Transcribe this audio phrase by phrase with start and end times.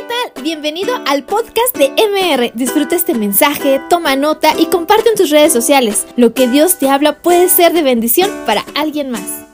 [0.00, 0.42] ¿qué tal?
[0.42, 2.52] Bienvenido al podcast de MR.
[2.54, 6.06] Disfruta este mensaje, toma nota y comparte en tus redes sociales.
[6.16, 9.46] Lo que Dios te habla puede ser de bendición para alguien más.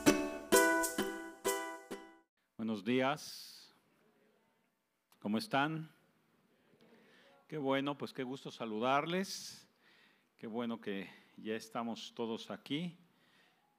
[2.55, 3.75] Buenos días.
[5.19, 5.89] ¿Cómo están?
[7.47, 9.67] Qué bueno, pues qué gusto saludarles.
[10.37, 12.95] Qué bueno que ya estamos todos aquí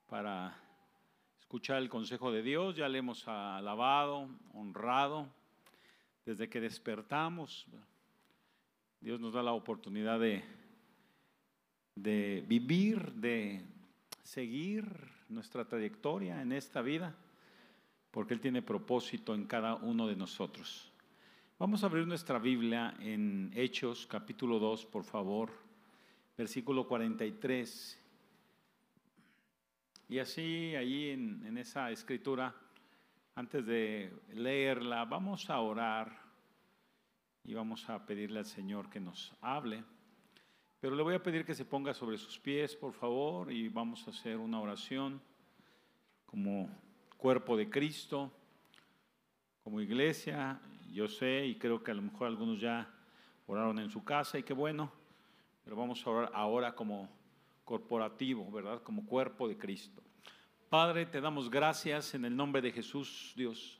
[0.06, 0.60] para
[1.40, 2.76] escuchar el consejo de Dios.
[2.76, 5.37] Ya le hemos alabado, honrado
[6.28, 7.66] desde que despertamos.
[9.00, 10.44] Dios nos da la oportunidad de,
[11.94, 13.64] de vivir, de
[14.24, 14.84] seguir
[15.30, 17.16] nuestra trayectoria en esta vida,
[18.10, 20.92] porque Él tiene propósito en cada uno de nosotros.
[21.58, 25.50] Vamos a abrir nuestra Biblia en Hechos capítulo 2, por favor,
[26.36, 27.98] versículo 43.
[30.10, 32.54] Y así, allí en, en esa escritura,
[33.38, 36.10] antes de leerla, vamos a orar
[37.44, 39.84] y vamos a pedirle al Señor que nos hable.
[40.80, 44.04] Pero le voy a pedir que se ponga sobre sus pies, por favor, y vamos
[44.08, 45.22] a hacer una oración
[46.26, 46.68] como
[47.16, 48.32] cuerpo de Cristo,
[49.62, 50.60] como iglesia.
[50.92, 52.92] Yo sé y creo que a lo mejor algunos ya
[53.46, 54.90] oraron en su casa y qué bueno,
[55.62, 57.08] pero vamos a orar ahora como
[57.64, 58.82] corporativo, ¿verdad?
[58.82, 60.02] Como cuerpo de Cristo.
[60.68, 63.78] Padre, te damos gracias en el nombre de Jesús, Dios.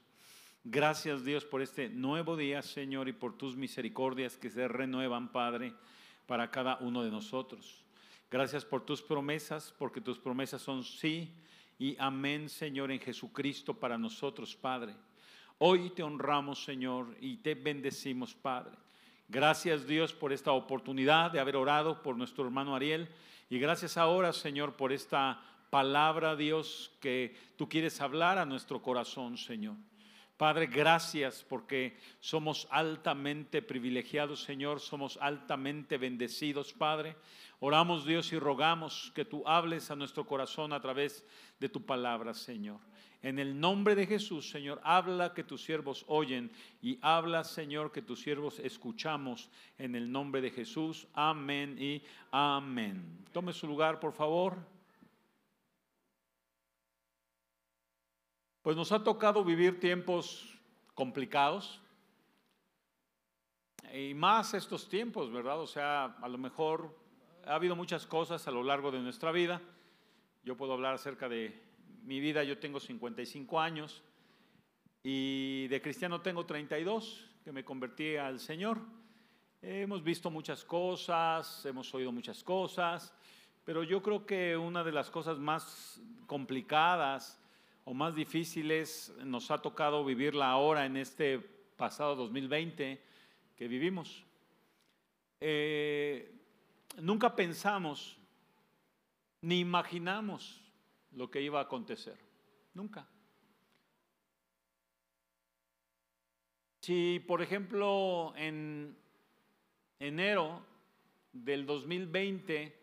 [0.65, 5.75] Gracias, Dios, por este nuevo día, Señor, y por tus misericordias que se renuevan, Padre,
[6.27, 7.85] para cada uno de nosotros.
[8.31, 11.31] Gracias por tus promesas, porque tus promesas son sí
[11.79, 14.95] y amén, Señor, en Jesucristo para nosotros, Padre.
[15.59, 18.79] Hoy te honramos, Señor, y te bendecimos, Padre.
[19.29, 23.11] Gracias, Dios, por esta oportunidad de haber orado por nuestro hermano Ariel.
[23.51, 29.37] Y gracias ahora, Señor, por esta palabra, Dios, que tú quieres hablar a nuestro corazón,
[29.37, 29.77] Señor.
[30.39, 37.17] Padre, gracias porque somos altamente privilegiados, Señor, somos altamente bendecidos, Padre.
[37.59, 41.27] Oramos, Dios, y rogamos que tú hables a nuestro corazón a través
[41.59, 42.79] de tu palabra, Señor.
[43.21, 48.01] En el nombre de Jesús, Señor, habla que tus siervos oyen y habla, Señor, que
[48.01, 49.51] tus siervos escuchamos.
[49.77, 53.27] En el nombre de Jesús, amén y amén.
[53.33, 54.78] Tome su lugar, por favor.
[58.69, 60.47] Pues nos ha tocado vivir tiempos
[60.93, 61.81] complicados
[63.95, 65.59] y más estos tiempos, ¿verdad?
[65.59, 66.95] O sea, a lo mejor
[67.47, 69.63] ha habido muchas cosas a lo largo de nuestra vida.
[70.45, 71.59] Yo puedo hablar acerca de
[72.03, 74.03] mi vida, yo tengo 55 años
[75.03, 78.81] y de cristiano tengo 32, que me convertí al Señor.
[79.63, 83.15] Hemos visto muchas cosas, hemos oído muchas cosas,
[83.65, 87.41] pero yo creo que una de las cosas más complicadas,
[87.89, 93.03] o más difíciles nos ha tocado vivirla ahora en este pasado 2020
[93.57, 94.27] que vivimos.
[95.41, 96.31] Eh,
[97.01, 98.19] nunca pensamos
[99.41, 100.61] ni imaginamos
[101.13, 102.19] lo que iba a acontecer.
[102.75, 103.09] Nunca.
[106.83, 108.99] Si, por ejemplo, en
[109.99, 110.63] enero
[111.33, 112.78] del 2020,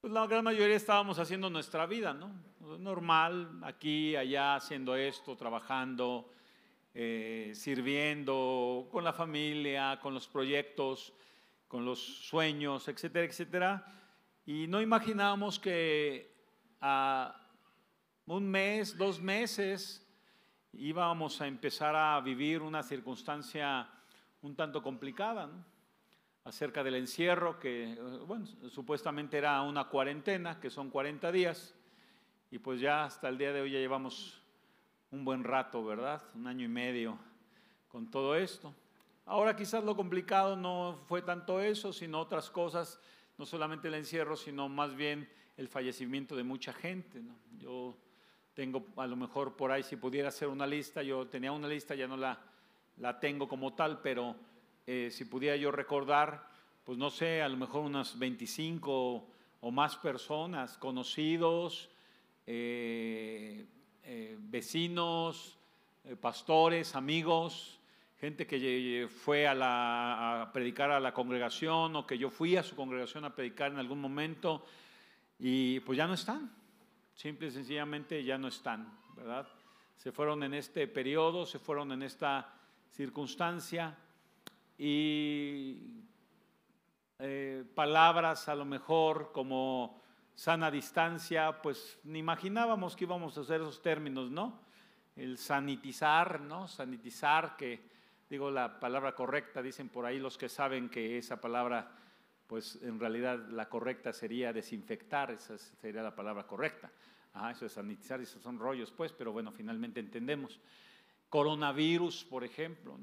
[0.00, 2.32] pues la gran mayoría estábamos haciendo nuestra vida, ¿no?
[2.78, 6.30] normal, aquí, allá, haciendo esto, trabajando,
[6.94, 11.12] eh, sirviendo con la familia, con los proyectos,
[11.66, 13.86] con los sueños, etcétera, etcétera.
[14.46, 16.32] Y no imaginamos que
[16.80, 17.34] a
[18.26, 20.06] un mes, dos meses,
[20.72, 23.88] íbamos a empezar a vivir una circunstancia
[24.42, 25.50] un tanto complicada,
[26.48, 27.94] acerca del encierro, que
[28.26, 31.74] bueno, supuestamente era una cuarentena, que son 40 días,
[32.50, 34.40] y pues ya hasta el día de hoy ya llevamos
[35.10, 36.22] un buen rato, ¿verdad?
[36.34, 37.18] Un año y medio
[37.88, 38.74] con todo esto.
[39.26, 42.98] Ahora quizás lo complicado no fue tanto eso, sino otras cosas,
[43.36, 45.28] no solamente el encierro, sino más bien
[45.58, 47.22] el fallecimiento de mucha gente.
[47.58, 47.94] Yo
[48.54, 51.94] tengo a lo mejor por ahí, si pudiera hacer una lista, yo tenía una lista,
[51.94, 52.38] ya no la,
[52.96, 54.34] la tengo como tal, pero
[54.90, 56.48] eh, si pudiera yo recordar,
[56.82, 59.28] pues no sé, a lo mejor unas 25
[59.60, 61.90] o más personas, conocidos,
[62.46, 63.66] eh,
[64.04, 65.58] eh, vecinos,
[66.04, 67.78] eh, pastores, amigos,
[68.18, 72.62] gente que fue a, la, a predicar a la congregación o que yo fui a
[72.62, 74.64] su congregación a predicar en algún momento
[75.38, 76.50] y pues ya no están,
[77.12, 79.46] simple y sencillamente ya no están, ¿verdad?
[79.98, 82.54] Se fueron en este periodo, se fueron en esta
[82.92, 83.94] circunstancia
[84.78, 85.98] y
[87.74, 90.00] palabras a lo mejor como
[90.34, 94.60] sana distancia, pues ni imaginábamos que íbamos a hacer esos términos, ¿no?
[95.16, 96.68] El sanitizar, ¿no?
[96.68, 97.82] Sanitizar, que
[98.30, 101.90] digo la palabra correcta, dicen por ahí los que saben que esa palabra,
[102.46, 106.92] pues en realidad la correcta sería desinfectar, esa sería la palabra correcta.
[107.32, 110.60] Ajá, eso es sanitizar, esos son rollos, pues, pero bueno, finalmente entendemos.
[111.28, 112.96] Coronavirus, por ejemplo.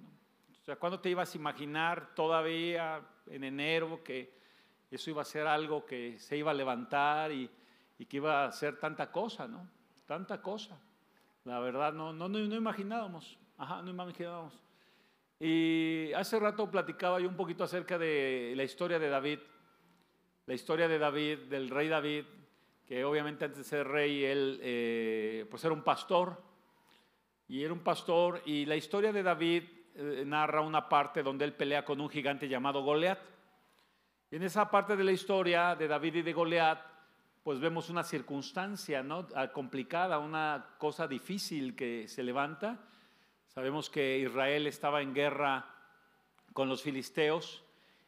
[0.65, 4.33] O sea, ¿cuándo te ibas a imaginar todavía en enero que
[4.89, 7.47] eso iba a ser algo que se iba a levantar y,
[7.99, 9.69] y que iba a ser tanta cosa, ¿no?
[10.07, 10.75] Tanta cosa.
[11.43, 13.37] La verdad, no, no, no, no imaginábamos.
[13.59, 14.59] Ajá, no imaginábamos.
[15.39, 19.39] Y hace rato platicaba yo un poquito acerca de la historia de David,
[20.47, 22.25] la historia de David, del rey David,
[22.87, 26.41] que obviamente antes de ser rey él eh, pues era un pastor,
[27.47, 31.53] y era un pastor, y la historia de David eh, narra una parte donde él
[31.53, 33.19] pelea con un gigante llamado Goliat.
[34.29, 36.79] En esa parte de la historia de David y de Goliat,
[37.43, 39.27] pues vemos una circunstancia ¿no?
[39.35, 42.79] Ah, complicada, una cosa difícil que se levanta.
[43.47, 45.65] Sabemos que Israel estaba en guerra
[46.51, 47.63] con los filisteos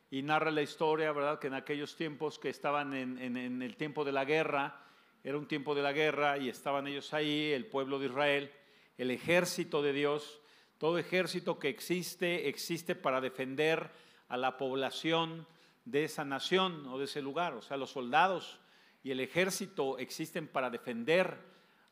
[0.10, 1.40] y narra la historia, ¿verdad?
[1.40, 4.82] Que en aquellos tiempos que estaban en, en, el tiempo de la guerra,
[5.24, 8.52] era un tiempo de la guerra y estaban ellos ahí, el pueblo de Israel,
[8.98, 10.42] el ejército de Dios,
[10.78, 13.92] todo ejército que existe, existe para defender
[14.28, 15.48] a la población
[15.86, 17.54] de esa nación o de ese lugar.
[17.54, 18.60] O sea, los soldados
[19.04, 21.38] y el ejército existen para defender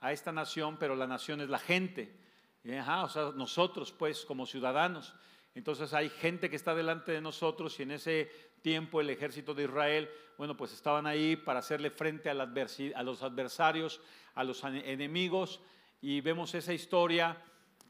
[0.02, 2.16] a esta nación, pero la nación es la gente.
[2.64, 5.16] o sea, nosotros pues como ciudadanos.
[5.56, 8.30] Entonces hay gente que está delante de nosotros y en ese
[8.62, 14.02] tiempo el ejército de Israel, bueno, pues estaban ahí para hacerle frente a, los adversarios,
[14.34, 15.62] a los enemigos
[16.02, 17.42] y vemos esa historia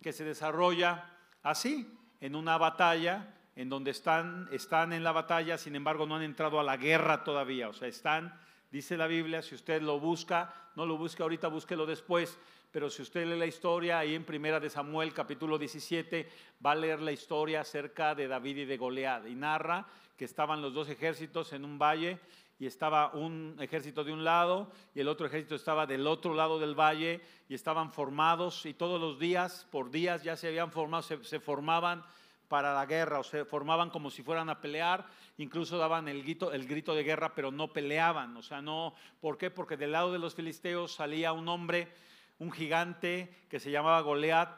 [0.01, 1.11] que se desarrolla
[1.43, 6.23] así, en una batalla, en donde están, están en la batalla, sin embargo no han
[6.23, 8.37] entrado a la guerra todavía, o sea, están,
[8.71, 12.37] dice la Biblia, si usted lo busca, no lo busque ahorita, búsquelo después,
[12.71, 16.29] pero si usted lee la historia ahí en Primera de Samuel capítulo 17,
[16.65, 19.87] va a leer la historia acerca de David y de Goliat y narra
[20.17, 22.19] que estaban los dos ejércitos en un valle
[22.59, 26.59] y estaba un ejército de un lado y el otro ejército estaba del otro lado
[26.59, 31.03] del valle y estaban formados y todos los días, por días ya se habían formado,
[31.03, 32.03] se, formaban
[32.47, 35.05] para la guerra o se formaban como si fueran a pelear,
[35.37, 39.37] incluso daban el grito, el grito de guerra, pero no peleaban, o sea, no, ¿por
[39.37, 39.49] qué?
[39.49, 41.91] Porque del lado de los filisteos salía un hombre
[42.39, 44.49] un gigante que se llamaba Goliat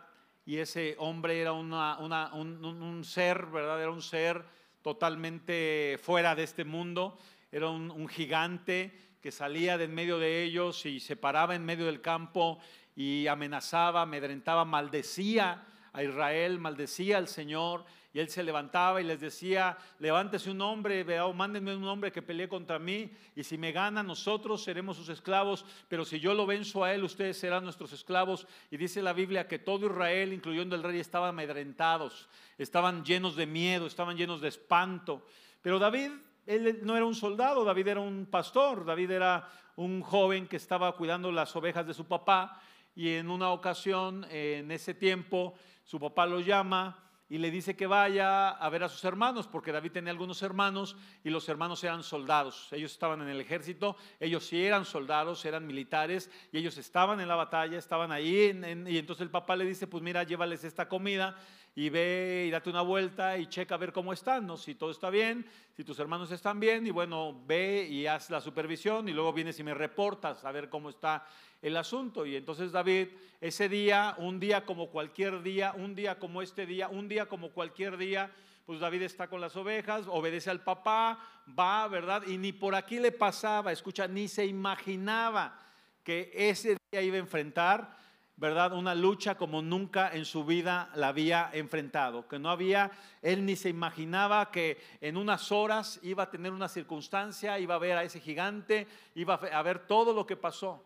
[0.45, 3.81] y ese hombre era un, ser, ¿verdad?
[3.81, 4.43] Era un ser
[4.81, 7.17] totalmente fuera de este mundo,
[7.57, 11.87] era un, gigante que salía de en medio de ellos y se paraba en medio
[11.87, 12.59] del campo
[12.95, 17.83] y amenazaba, amedrentaba, maldecía a Israel, maldecía al Señor
[18.13, 22.21] y él se levantaba y les decía, levántese un hombre, vea, mándenme un hombre que
[22.21, 26.45] pelee contra mí, y si me gana, nosotros seremos sus esclavos, pero si yo lo
[26.45, 28.47] venzo a él, ustedes serán nuestros esclavos.
[28.71, 32.27] Y dice la Biblia que todo Israel, incluyendo el rey, estaban amedrentados,
[32.57, 35.23] estaban llenos de miedo, estaban llenos de espanto.
[35.61, 36.11] Pero David,
[36.47, 40.95] él no era un soldado, David era un pastor, David era un joven que estaba
[40.95, 42.59] cuidando las ovejas de su papá,
[42.95, 45.53] y en una ocasión, en ese tiempo,
[45.83, 49.71] su papá lo llama y le dice que vaya a ver a sus hermanos, porque
[49.71, 52.69] David tenía algunos hermanos y los hermanos eran soldados.
[52.71, 57.27] Ellos estaban en el ejército, ellos sí eran soldados, eran militares y ellos estaban en
[57.27, 58.57] la batalla, estaban ahí.
[58.87, 61.37] y entonces el papá le dice, pues mira, llévales esta comida
[61.77, 64.57] y ve y date una vuelta y checa a ver cómo están, ¿no?
[64.57, 68.41] si todo está bien, si tus hermanos están bien y bueno, ve y haz la
[68.41, 71.27] supervisión y luego vienes y me reportas a ver cómo está
[71.61, 72.25] el asunto.
[72.25, 73.09] Y entonces David,
[73.39, 77.51] ese día, un día como cualquier día, un día como este día, un día como
[77.51, 78.31] cualquier día,
[78.65, 82.23] pues David está con las ovejas, obedece al papá, va, ¿verdad?
[82.25, 85.59] Y ni por aquí le pasaba, escucha, ni se imaginaba
[86.03, 87.95] que ese día iba a enfrentar,
[88.37, 88.73] ¿verdad?
[88.73, 92.91] Una lucha como nunca en su vida la había enfrentado, que no había,
[93.23, 97.79] él ni se imaginaba que en unas horas iba a tener una circunstancia, iba a
[97.79, 100.85] ver a ese gigante, iba a ver todo lo que pasó.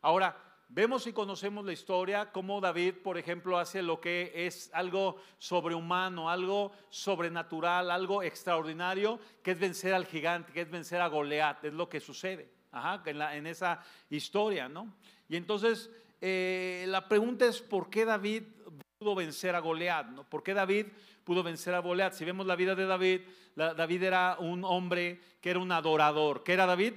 [0.00, 0.36] Ahora,
[0.68, 6.30] vemos y conocemos la historia, cómo David, por ejemplo, hace lo que es algo sobrehumano,
[6.30, 11.72] algo sobrenatural, algo extraordinario, que es vencer al gigante, que es vencer a Goliat, es
[11.72, 12.62] lo que sucede
[13.04, 14.94] en, esa historia, ¿no?
[15.28, 15.90] Y entonces,
[16.22, 18.44] eh, la pregunta es, ¿por qué David
[18.98, 20.06] pudo vencer a Goliat?
[20.06, 20.24] ¿no?
[20.24, 20.86] ¿Por qué David
[21.24, 22.14] pudo vencer a Goliat?
[22.14, 23.20] Si vemos la vida de David,
[23.54, 26.42] David era un hombre que era un adorador.
[26.42, 26.94] ¿Qué era David?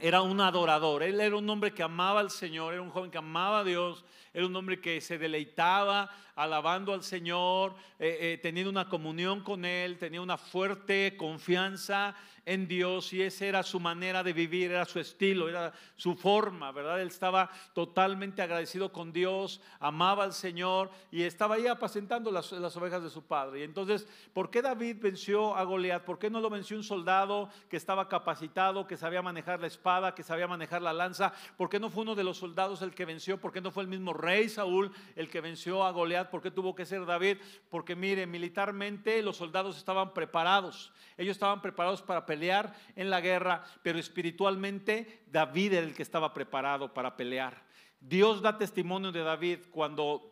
[0.00, 3.18] era un adorador, él era un hombre que amaba al Señor, era un joven que
[3.18, 8.70] amaba a Dios, era un hombre que se deleitaba alabando al Señor, eh, eh, teniendo
[8.70, 12.14] una comunión con Él, tenía una fuerte confianza
[12.46, 16.72] en Dios y esa era su manera de vivir, era su estilo, era su forma,
[16.72, 17.00] ¿verdad?
[17.00, 22.76] Él estaba totalmente agradecido con Dios, amaba al Señor y estaba ahí apacentando las, las
[22.76, 23.60] ovejas de su padre.
[23.60, 26.04] Y entonces, ¿por qué David venció a Goliat?
[26.04, 30.14] ¿Por qué no lo venció un soldado que estaba capacitado, que sabía manejar la espada,
[30.14, 31.32] que sabía manejar la lanza?
[31.58, 33.38] ¿Por qué no fue uno de los soldados el que venció?
[33.38, 36.30] ¿Por qué no fue el mismo rey Saúl el que venció a Goliat?
[36.30, 37.38] ¿Por qué tuvo que ser David?
[37.68, 40.92] Porque mire, militarmente los soldados estaban preparados.
[41.16, 46.32] Ellos estaban preparados para pelear en la guerra, pero espiritualmente David era el que estaba
[46.34, 47.62] preparado para pelear.
[48.00, 50.30] Dios da testimonio de David cuando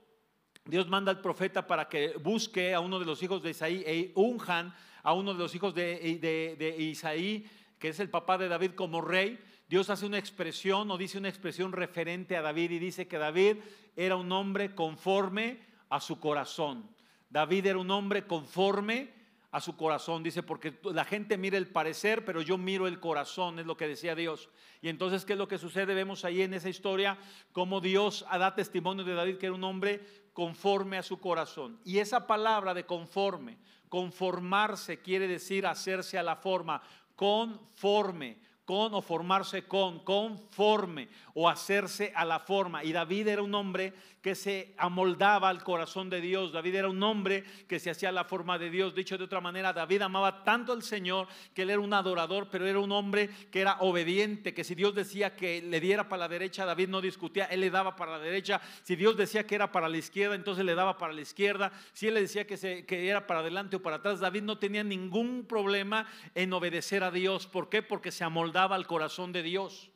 [0.64, 4.12] Dios manda al profeta para que busque a uno de los hijos de Isaí e
[4.14, 9.00] unjan a uno de los hijos de, Isaí, que es el papá de David como
[9.00, 9.38] rey.
[9.68, 13.56] Dios hace una expresión o dice una expresión referente a David y dice que David
[13.96, 15.60] era un hombre conforme
[15.90, 16.88] a su corazón.
[17.28, 19.12] David era un hombre conforme
[19.50, 20.22] a su corazón.
[20.22, 23.88] Dice, porque la gente mira el parecer, pero yo miro el corazón, es lo que
[23.88, 24.48] decía Dios.
[24.80, 25.94] Y entonces, ¿qué es lo que sucede?
[25.94, 27.18] Vemos ahí en esa historia
[27.52, 31.78] cómo Dios da testimonio de David, que era un hombre conforme a su corazón.
[31.84, 33.58] Y esa palabra de conforme,
[33.88, 36.82] conformarse quiere decir hacerse a la forma,
[37.16, 42.84] conforme con o formarse con, conforme o hacerse a la forma.
[42.84, 46.52] Y David era un hombre que se amoldaba al corazón de Dios.
[46.52, 48.94] David era un hombre que se hacía la forma de Dios.
[48.94, 52.66] Dicho de otra manera, David amaba tanto al Señor que él era un adorador, pero
[52.66, 56.28] era un hombre que era obediente, que si Dios decía que le diera para la
[56.28, 58.60] derecha, David no discutía, él le daba para la derecha.
[58.82, 61.72] Si Dios decía que era para la izquierda, entonces le daba para la izquierda.
[61.92, 64.58] Si él le decía que, se, que era para adelante o para atrás, David no
[64.58, 67.46] tenía ningún problema en obedecer a Dios.
[67.46, 67.82] ¿Por qué?
[67.82, 69.90] Porque se amoldaba al corazón de Dios.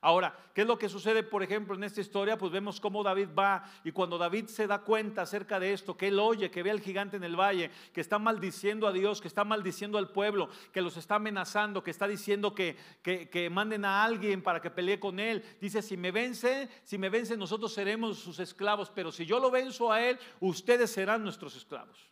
[0.00, 2.36] Ahora, ¿qué es lo que sucede, por ejemplo, en esta historia?
[2.36, 6.08] Pues vemos cómo David va y cuando David se da cuenta acerca de esto, que
[6.08, 9.28] él oye, que ve al gigante en el valle, que está maldiciendo a Dios, que
[9.28, 14.04] está maldiciendo al pueblo, que los está amenazando, que está diciendo que, que, manden a
[14.04, 15.42] alguien para que pelee con él.
[15.60, 19.50] Dice, si me vence, si me vence, nosotros seremos sus esclavos, pero si yo lo
[19.50, 22.10] venzo a él, ustedes serán nuestros esclavos.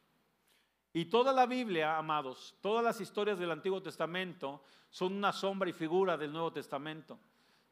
[0.93, 5.73] Y toda la Biblia, amados, todas las historias del Antiguo Testamento son una sombra y
[5.73, 7.19] figura del Nuevo Testamento.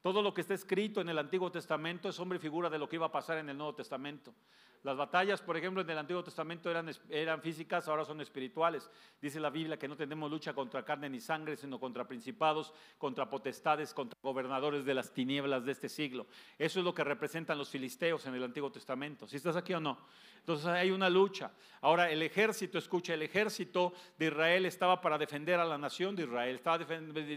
[0.03, 2.89] Todo lo que está escrito en el Antiguo Testamento es sombra y figura de lo
[2.89, 4.35] que iba a pasar en el Nuevo Testamento.
[4.83, 8.91] Las batallas, por ejemplo, en el Antiguo Testamento eran, eran físicas, ahora son espirituales.
[9.21, 13.31] Dice la Biblia que no tenemos lucha contra carne ni sangre, sino contra principados, contra
[13.31, 16.27] potestades, contra gobernadores de las tinieblas de este siglo.
[16.59, 19.29] Eso es lo que representan los filisteos en el Antiguo Testamento.
[19.29, 19.99] ¿Si estás aquí o no?
[20.41, 21.53] Entonces hay una lucha.
[21.81, 26.25] Ahora el ejército, escucha, el ejército de Israel estaba para defender a la nación de
[26.25, 26.85] Israel, estaba,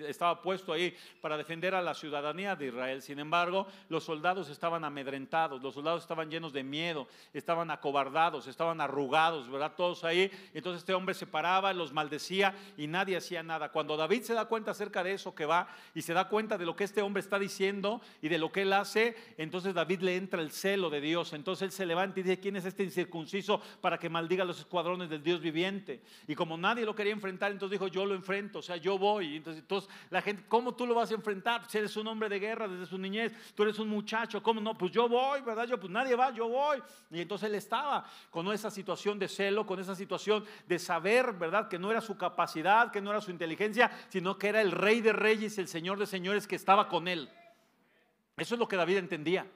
[0.07, 3.01] estaba puesto ahí para defender a la ciudadanía de Israel.
[3.01, 8.81] Sin embargo, los soldados estaban amedrentados, los soldados estaban llenos de miedo, estaban acobardados, estaban
[8.81, 9.73] arrugados, ¿verdad?
[9.75, 10.31] Todos ahí.
[10.53, 13.69] Entonces este hombre se paraba, los maldecía y nadie hacía nada.
[13.69, 16.65] Cuando David se da cuenta acerca de eso que va y se da cuenta de
[16.65, 20.15] lo que este hombre está diciendo y de lo que él hace, entonces David le
[20.15, 21.33] entra el celo de Dios.
[21.33, 25.09] Entonces él se levanta y dice, ¿quién es este incircunciso para que maldiga los escuadrones
[25.09, 26.01] del Dios viviente?
[26.27, 29.37] Y como nadie lo quería enfrentar, entonces dijo, yo lo enfrento, o sea, yo voy.
[29.37, 31.69] Entonces, entonces la gente, ¿cómo tú lo vas a enfrentar?
[31.69, 34.77] Si eres un hombre de guerra desde su niñez, tú eres un muchacho, ¿cómo no?
[34.77, 35.67] Pues yo voy, ¿verdad?
[35.67, 36.81] Yo, pues nadie va, yo voy.
[37.11, 41.67] Y entonces él estaba con esa situación de celo, con esa situación de saber, ¿verdad?
[41.67, 45.01] Que no era su capacidad, que no era su inteligencia, sino que era el rey
[45.01, 47.29] de reyes, el señor de señores que estaba con él.
[48.37, 49.47] Eso es lo que David entendía.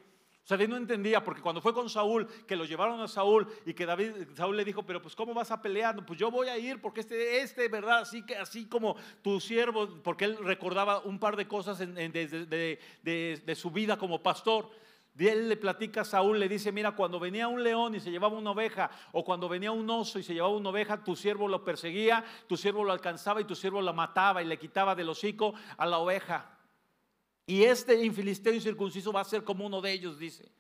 [0.44, 3.48] O sea, David no entendía, porque cuando fue con Saúl, que lo llevaron a Saúl
[3.66, 6.04] y que David, Saúl le dijo, pero pues ¿cómo vas a pelear?
[6.06, 8.00] Pues yo voy a ir porque este, este, ¿verdad?
[8.00, 13.72] Así, que, así como tu siervo, porque él recordaba un par de cosas de su
[13.72, 14.70] vida como pastor.
[15.18, 18.38] Él le platica a Saúl, le dice, mira, cuando venía un león y se llevaba
[18.38, 21.64] una oveja, o cuando venía un oso y se llevaba una oveja, tu siervo lo
[21.64, 25.54] perseguía, tu siervo lo alcanzaba y tu siervo la mataba y le quitaba del hocico
[25.78, 26.59] a la oveja.
[27.50, 30.52] Y este infilisteo incircunciso va a ser como uno de ellos, dice.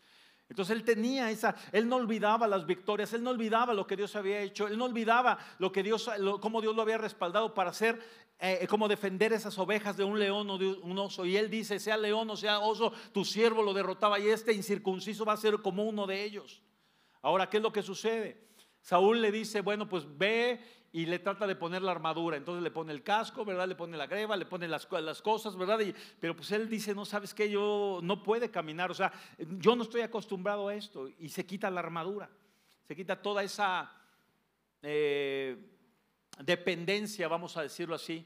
[0.50, 4.15] Entonces él tenía esa, él no olvidaba las victorias, él no olvidaba lo que Dios
[4.15, 6.10] había hecho, él no olvidaba lo que Dios,
[6.41, 8.00] cómo Dios lo había respaldado para hacer,
[8.39, 11.27] eh, como defender esas ovejas de un león o de un oso.
[11.27, 15.25] Y él dice, sea león o sea oso, tu siervo lo derrotaba y este incircunciso
[15.25, 16.63] va a ser como uno de ellos.
[17.22, 18.50] Ahora, ¿qué es lo que sucede?
[18.81, 20.60] Saúl le dice, bueno, pues ve
[20.91, 22.38] y le trata de poner la armadura.
[22.38, 23.67] Entonces le pone el casco, ¿verdad?
[23.67, 25.79] Le pone la greba, le pone las, las cosas, ¿verdad?
[26.19, 29.84] pero pues él dice, no sabes qué, yo no puede caminar, o sea, yo no
[29.84, 31.10] estoy acostumbrado a esto.
[31.19, 32.29] Y se quita la armadura,
[32.88, 33.91] se quita toda esa
[34.81, 35.58] eh,
[36.43, 38.25] dependencia, vamos a decirlo así,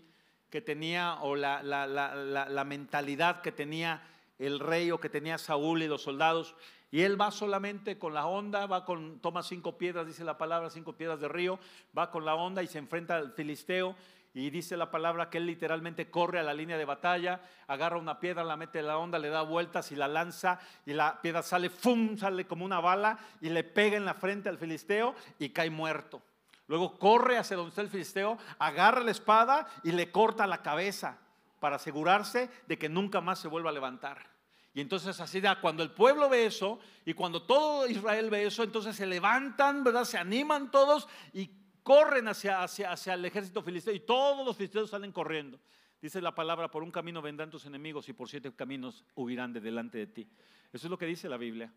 [0.49, 4.07] que tenía, o la, la mentalidad que tenía
[4.39, 6.55] el rey o que tenía Saúl y los soldados.
[6.93, 10.69] Y él va solamente con la onda, va con, toma cinco piedras, dice la palabra,
[10.69, 11.57] cinco piedras de río,
[11.97, 13.95] va con la onda y se enfrenta al filisteo.
[14.35, 18.19] Y dice la palabra que él literalmente corre a la línea de batalla, agarra una
[18.19, 21.41] piedra, la mete en la onda, le da vueltas y la lanza y la piedra
[21.41, 22.15] sale, ¡fum!
[22.15, 26.21] sale como una bala y le pega en la frente al filisteo y cae muerto.
[26.67, 31.17] Luego corre hacia donde está el filisteo, agarra la espada y le corta la cabeza
[31.59, 34.32] para asegurarse de que nunca más se vuelva a levantar.
[34.73, 38.63] Y entonces así da, cuando el pueblo ve eso y cuando todo Israel ve eso,
[38.63, 40.03] entonces se levantan, ¿verdad?
[40.03, 41.51] Se animan todos y
[41.83, 45.59] corren hacia, hacia, hacia el ejército filisteo y todos los filisteos salen corriendo.
[46.01, 49.61] Dice la palabra, por un camino vendrán tus enemigos y por siete caminos huirán de
[49.61, 50.27] delante de ti.
[50.73, 51.71] Eso es lo que dice la Biblia.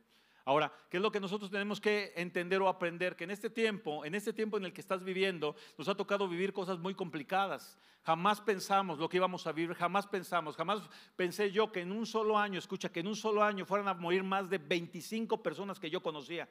[0.46, 3.16] Ahora, ¿qué es lo que nosotros tenemos que entender o aprender?
[3.16, 6.28] Que en este tiempo, en este tiempo en el que estás viviendo, nos ha tocado
[6.28, 7.76] vivir cosas muy complicadas.
[8.04, 12.06] Jamás pensamos lo que íbamos a vivir, jamás pensamos, jamás pensé yo que en un
[12.06, 15.80] solo año, escucha, que en un solo año fueran a morir más de 25 personas
[15.80, 16.48] que yo conocía.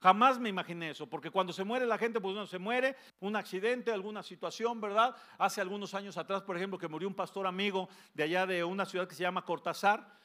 [0.00, 3.36] Jamás me imaginé eso, porque cuando se muere la gente, pues no se muere, un
[3.36, 5.14] accidente, alguna situación, ¿verdad?
[5.36, 8.86] Hace algunos años atrás, por ejemplo, que murió un pastor amigo de allá de una
[8.86, 10.21] ciudad que se llama Cortázar,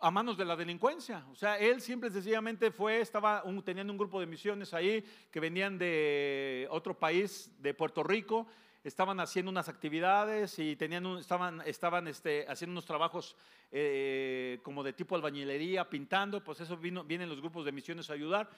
[0.00, 1.24] a manos de la delincuencia.
[1.30, 5.40] O sea, él simple y sencillamente fue, estaba teniendo un grupo de misiones ahí que
[5.40, 8.46] venían de otro país, de Puerto Rico,
[8.82, 13.36] estaban haciendo unas actividades y tenían estaban, estaban este, haciendo unos trabajos
[13.70, 18.14] eh, como de tipo albañilería, pintando, pues eso vino, vienen los grupos de misiones a
[18.14, 18.48] ayudar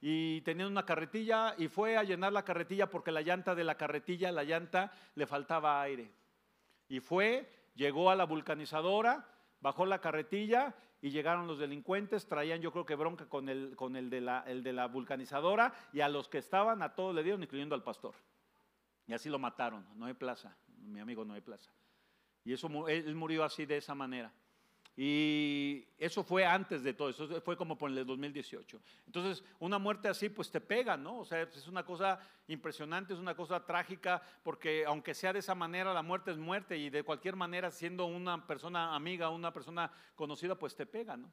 [0.00, 3.76] y tenían una carretilla y fue a llenar la carretilla porque la llanta de la
[3.76, 6.10] carretilla, la llanta le faltaba aire.
[6.88, 9.26] Y fue, llegó a la vulcanizadora,
[9.60, 13.96] bajó la carretilla y llegaron los delincuentes, traían yo creo que bronca con el, con
[13.96, 17.22] el, de, la, el de la vulcanizadora y a los que estaban a todos le
[17.22, 18.14] dieron, incluyendo al pastor.
[19.06, 21.72] Y así lo mataron, Noé Plaza, mi amigo Noé Plaza.
[22.44, 24.32] Y eso, él murió así de esa manera.
[24.96, 28.80] Y eso fue antes de todo, eso fue como por el 2018.
[29.06, 31.20] Entonces, una muerte así pues te pega, ¿no?
[31.20, 35.54] O sea, es una cosa impresionante, es una cosa trágica, porque aunque sea de esa
[35.54, 39.90] manera, la muerte es muerte y de cualquier manera, siendo una persona amiga, una persona
[40.14, 41.32] conocida, pues te pega, ¿no?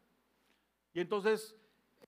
[0.93, 1.55] Y entonces,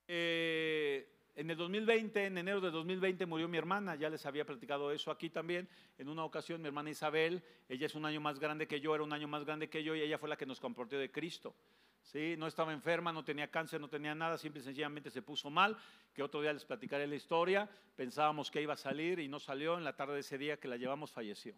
[0.08, 4.91] eh, en el 2020, en enero de 2020 murió mi hermana, ya les había platicado
[4.91, 5.69] eso aquí también.
[5.98, 9.03] En una ocasión mi hermana Isabel, ella es un año más grande que yo, era
[9.03, 11.55] un año más grande que yo y ella fue la que nos compartió de Cristo.
[12.01, 12.35] ¿Sí?
[12.37, 15.77] No estaba enferma, no tenía cáncer, no tenía nada, simple y sencillamente se puso mal,
[16.13, 17.70] que otro día les platicaré la historia.
[17.96, 20.68] Pensábamos que iba a salir y no salió, en la tarde de ese día que
[20.68, 21.55] la llevamos falleció.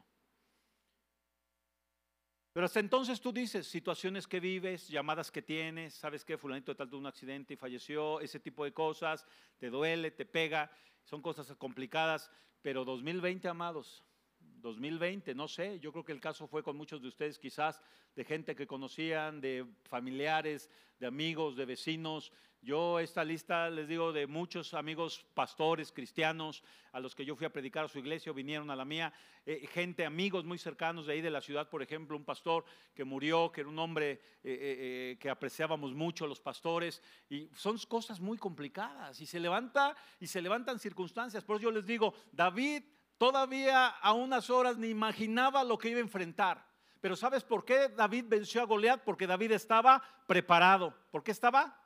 [2.54, 6.76] Pero hasta entonces tú dices, situaciones que vives, llamadas que tienes, sabes que fulanito de
[6.76, 9.26] tal tuvo un accidente y falleció, ese tipo de cosas,
[9.58, 10.70] te duele, te pega,
[11.06, 12.30] son cosas complicadas,
[12.62, 14.04] pero 2020, amados,
[14.40, 17.82] 2020, no sé, yo creo que el caso fue con muchos de ustedes quizás,
[18.16, 24.14] de gente que conocían, de familiares, de amigos, de vecinos, yo esta lista les digo
[24.14, 28.32] de muchos amigos pastores cristianos a los que yo fui a predicar a su iglesia,
[28.34, 29.12] vinieron a la mía,
[29.48, 33.04] eh, gente, amigos muy cercanos de ahí de la ciudad, por ejemplo, un pastor que
[33.04, 38.20] murió, que era un hombre eh, eh, que apreciábamos mucho, los pastores, y son cosas
[38.20, 41.44] muy complicadas y se levanta y se levantan circunstancias.
[41.44, 42.84] Por eso yo les digo, David
[43.18, 46.64] todavía a unas horas ni imaginaba lo que iba a enfrentar.
[47.00, 49.04] Pero ¿sabes por qué David venció a Goliat?
[49.04, 50.94] Porque David estaba preparado.
[51.10, 51.81] ¿Por qué estaba?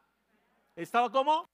[0.75, 1.49] ¿Estaba cómo?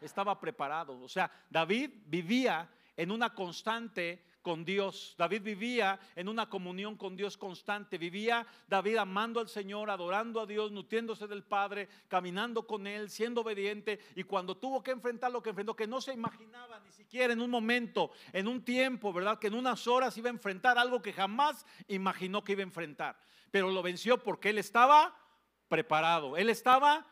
[0.00, 1.00] Estaba preparado.
[1.00, 5.14] O sea, David vivía en una constante con Dios.
[5.18, 7.98] David vivía en una comunión con Dios constante.
[7.98, 13.42] Vivía David amando al Señor, adorando a Dios, nutriéndose del Padre, caminando con Él, siendo
[13.42, 14.00] obediente.
[14.16, 17.40] Y cuando tuvo que enfrentar lo que enfrentó, que no se imaginaba ni siquiera en
[17.40, 19.38] un momento, en un tiempo, ¿verdad?
[19.38, 23.18] Que en unas horas iba a enfrentar algo que jamás imaginó que iba a enfrentar.
[23.50, 25.14] Pero lo venció porque Él estaba
[25.68, 26.36] preparado.
[26.36, 27.06] Él estaba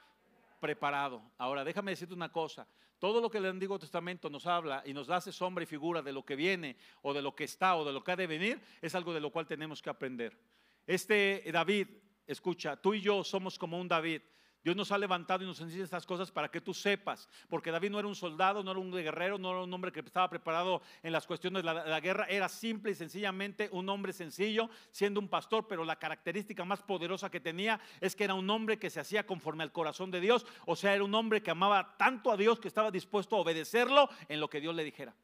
[0.61, 1.23] preparado.
[1.39, 2.67] Ahora, déjame decirte una cosa.
[2.99, 6.13] Todo lo que el Antiguo Testamento nos habla y nos hace sombra y figura de
[6.13, 8.61] lo que viene o de lo que está o de lo que ha de venir,
[8.81, 10.39] es algo de lo cual tenemos que aprender.
[10.87, 11.89] Este David,
[12.27, 14.23] escucha, tú y yo somos como un David.
[14.67, 17.91] Dios nos ha levantado y nos enseña estas cosas para que tú sepas, porque David
[17.91, 20.83] no era un soldado, no era un guerrero, no era un hombre que estaba preparado
[21.05, 25.29] en las cuestiones de la, guerra, era simple y sencillamente un hombre sencillo, siendo un
[25.29, 28.99] pastor, pero la característica más poderosa que tenía es que era un hombre que se
[28.99, 32.37] hacía conforme al corazón de Dios, o sea, era un hombre que amaba tanto a
[32.37, 35.15] Dios que estaba dispuesto a obedecerlo en lo que Dios le dijera.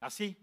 [0.00, 0.38] Así,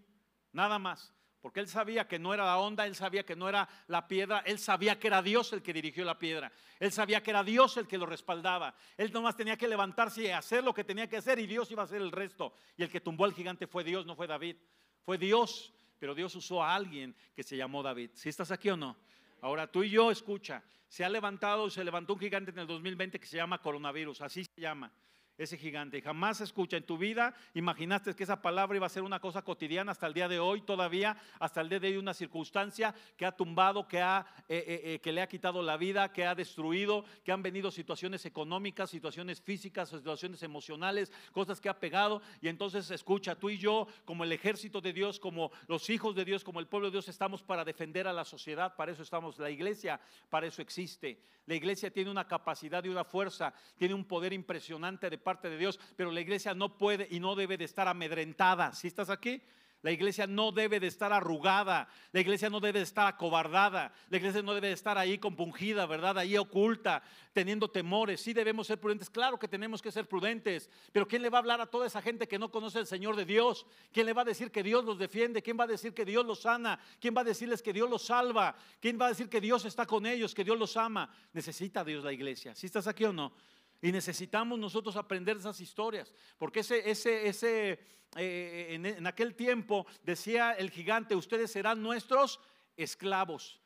[0.51, 1.12] nada más.
[1.41, 4.43] Porque él sabía que no era la onda, él sabía que no era la piedra,
[4.45, 7.77] él sabía que era Dios el que dirigió la piedra, él sabía que era Dios
[7.77, 8.75] el que lo respaldaba.
[8.95, 11.82] Él nomás tenía que levantarse y hacer lo que tenía que hacer y Dios iba
[11.82, 12.54] a hacer el resto.
[12.77, 14.56] Y el que tumbó al gigante fue Dios, no fue David,
[15.04, 15.73] fue Dios.
[15.97, 18.12] Pero Dios usó a alguien que se llamó David.
[18.15, 18.97] ¿Si estás aquí o no?
[19.41, 23.19] Ahora tú y yo, escucha, se ha levantado, se levantó un gigante en el 2020
[23.19, 24.91] que se llama coronavirus, así se llama
[25.38, 26.02] ese gigante.
[26.02, 29.91] Jamás escucha en tu vida, imaginaste que esa palabra iba a ser una cosa cotidiana
[29.91, 33.32] hasta el día de hoy, todavía, hasta el día de hoy, una circunstancia que ha
[33.32, 37.06] tumbado, que, ha, eh, eh, eh, que le ha quitado la vida, que ha destruido,
[37.24, 42.22] que han venido situaciones económicas, situaciones físicas, situaciones emocionales, cosas que ha pegado.
[42.41, 46.26] Y entonces escucha, tú y yo, como el ejército de Dios, como los hijos de
[46.26, 49.39] Dios, como el pueblo de Dios, estamos para defender a la sociedad, para eso estamos,
[49.39, 51.24] la iglesia, para eso existe.
[51.48, 55.58] La iglesia tiene una capacidad y una fuerza, tiene un poder impresionante de parte de
[55.58, 58.74] Dios, pero la iglesia no puede y no debe de estar amedrentada.
[58.74, 59.41] Si estás aquí?
[59.84, 64.17] La iglesia no debe de estar arrugada, la iglesia no debe de estar acobardada, la
[64.17, 66.20] iglesia no debe de estar ahí compungida, ¿verdad?
[66.20, 67.02] Ahí oculta,
[67.34, 68.22] teniendo temores.
[68.22, 71.41] Sí debemos ser prudentes, claro que tenemos que ser prudentes, pero ¿quién le va a
[71.41, 73.65] hablar a toda esa gente que no conoce al Señor de Dios?
[73.91, 75.41] ¿Quién le va a decir que Dios los defiende?
[75.41, 76.80] ¿Quién va a decir que Dios los sana?
[77.00, 78.56] ¿Quién va a decirles que Dios los salva?
[78.80, 81.12] ¿Quién va a decir que Dios está con ellos, que Dios los ama?
[81.34, 82.54] Necesita Dios la iglesia.
[82.54, 83.34] ¿Si estás aquí o no?
[83.82, 87.80] Y necesitamos nosotros aprender esas historias, porque ese, ese, ese,
[88.15, 92.39] eh, en, en aquel tiempo decía el gigante, ustedes serán nuestros
[92.78, 93.60] esclavos.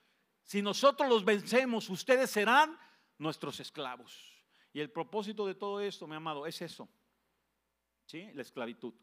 [0.43, 2.77] Si nosotros los vencemos, ustedes serán
[3.17, 4.35] nuestros esclavos.
[4.71, 6.87] Y el propósito de todo esto, mi amado, es eso.
[8.05, 8.29] ¿Sí?
[8.33, 8.93] La esclavitud,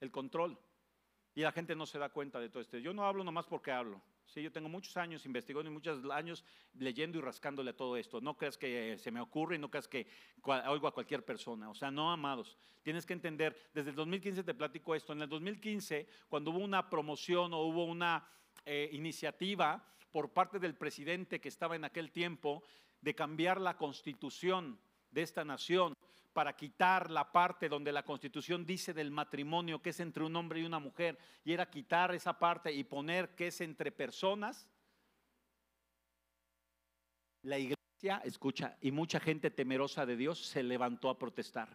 [0.00, 0.58] el control.
[1.34, 2.78] Y la gente no se da cuenta de todo esto.
[2.78, 4.02] Yo no hablo nomás porque hablo.
[4.26, 8.20] Sí, yo tengo muchos años investigando y muchos años leyendo y rascándole a todo esto.
[8.20, 10.06] No creas que se me ocurre y no creas que
[10.68, 11.70] oigo a cualquier persona.
[11.70, 12.56] O sea, no, amados.
[12.82, 15.12] Tienes que entender, desde el 2015 te platico esto.
[15.12, 18.28] En el 2015, cuando hubo una promoción o hubo una
[18.64, 22.64] eh, iniciativa por parte del presidente que estaba en aquel tiempo
[23.00, 24.78] de cambiar la constitución
[25.10, 25.96] de esta nación
[26.36, 30.60] para quitar la parte donde la constitución dice del matrimonio que es entre un hombre
[30.60, 34.68] y una mujer, y era quitar esa parte y poner que es entre personas,
[37.40, 41.74] la iglesia, escucha, y mucha gente temerosa de Dios se levantó a protestar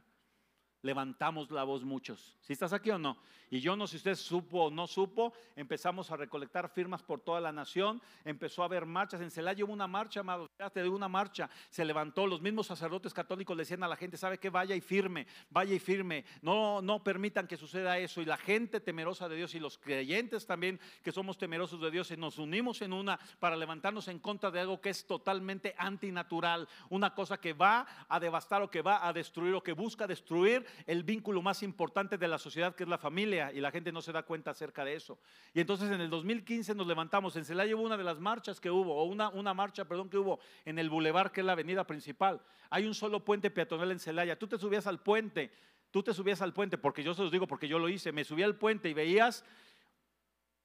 [0.81, 2.35] levantamos la voz muchos.
[2.41, 3.17] ¿Si estás aquí o no?
[3.49, 7.19] Y yo no sé si usted supo o no supo, empezamos a recolectar firmas por
[7.19, 11.09] toda la nación, empezó a haber marchas, en Celaya hubo una marcha, amado, de una
[11.09, 14.79] marcha, se levantó, los mismos sacerdotes católicos decían a la gente, sabe que vaya y
[14.79, 18.21] firme, vaya y firme, no, no permitan que suceda eso.
[18.21, 22.09] Y la gente temerosa de Dios y los creyentes también que somos temerosos de Dios
[22.11, 26.69] y nos unimos en una para levantarnos en contra de algo que es totalmente antinatural,
[26.89, 30.65] una cosa que va a devastar o que va a destruir o que busca destruir
[30.85, 34.01] el vínculo más importante de la sociedad, que es la familia, y la gente no
[34.01, 35.19] se da cuenta acerca de eso.
[35.53, 38.69] Y entonces en el 2015 nos levantamos, en Celaya hubo una de las marchas que
[38.69, 41.85] hubo, o una, una marcha, perdón, que hubo en el bulevar, que es la avenida
[41.85, 42.41] principal.
[42.69, 44.37] Hay un solo puente peatonal en Celaya.
[44.37, 45.51] Tú te subías al puente,
[45.91, 48.23] tú te subías al puente, porque yo se los digo, porque yo lo hice, me
[48.23, 49.43] subí al puente y veías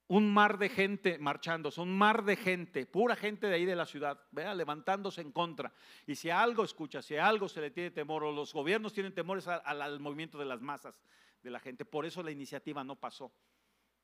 [0.09, 3.85] un mar de gente marchándose, un mar de gente, pura gente de ahí de la
[3.85, 5.73] ciudad, vea, levantándose en contra.
[6.05, 9.47] Y si algo escucha, si algo se le tiene temor, o los gobiernos tienen temores
[9.47, 11.01] al, movimiento de las masas
[11.43, 13.33] de la gente, por eso la iniciativa no pasó,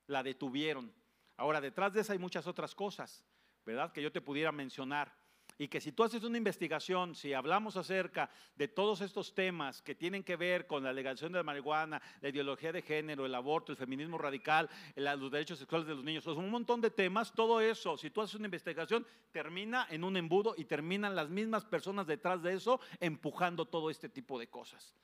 [0.08, 0.94] la detuvieron.
[1.38, 3.26] Ahora, detrás de esa hay muchas otras cosas,
[3.66, 3.92] ¿verdad?
[3.94, 5.23] Que yo te pudiera mencionar.
[5.58, 9.96] Y que si tú haces una investigación, si hablamos acerca de todos estos temas que
[9.96, 13.72] tienen que ver con la legalización de la marihuana, la ideología de género, el aborto,
[13.72, 17.98] el feminismo radical, los derechos sexuales de los niños, un montón de temas, todo eso,
[17.98, 22.42] si tú haces una investigación, termina en un embudo y terminan las mismas personas detrás
[22.42, 24.96] de eso empujando todo este tipo de cosas.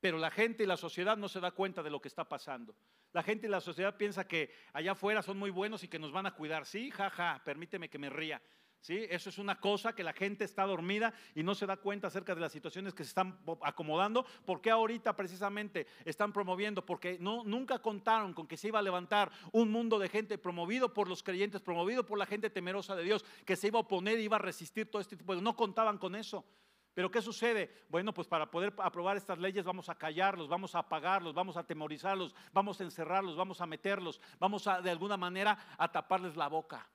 [0.00, 2.74] Pero la gente y la sociedad no se da cuenta de lo que está pasando.
[3.12, 6.12] La gente y la sociedad piensa que allá afuera son muy buenos y que nos
[6.12, 6.64] van a cuidar.
[6.64, 8.40] Sí, jaja, permíteme que me ría.
[8.80, 9.06] ¿Sí?
[9.10, 12.34] Eso es una cosa que la gente está dormida y no se da cuenta acerca
[12.34, 14.24] de las situaciones que se están acomodando.
[14.46, 16.84] porque ahorita precisamente están promoviendo?
[16.84, 20.94] Porque no, nunca contaron con que se iba a levantar un mundo de gente promovido
[20.94, 24.18] por los creyentes, promovido por la gente temerosa de Dios, que se iba a oponer
[24.18, 25.42] y iba a resistir todo este tipo de...
[25.42, 26.46] No contaban con eso.
[26.94, 27.70] Pero ¿qué sucede?
[27.88, 31.60] Bueno, pues para poder aprobar estas leyes vamos a callarlos, vamos a apagarlos, vamos a
[31.60, 36.48] atemorizarlos, vamos a encerrarlos, vamos a meterlos, vamos a de alguna manera a taparles la
[36.48, 36.88] boca.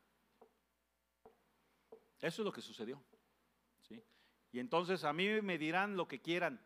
[2.25, 2.99] Eso es lo que sucedió.
[3.87, 4.03] ¿sí?
[4.51, 6.59] Y entonces a mí me dirán lo que quieran,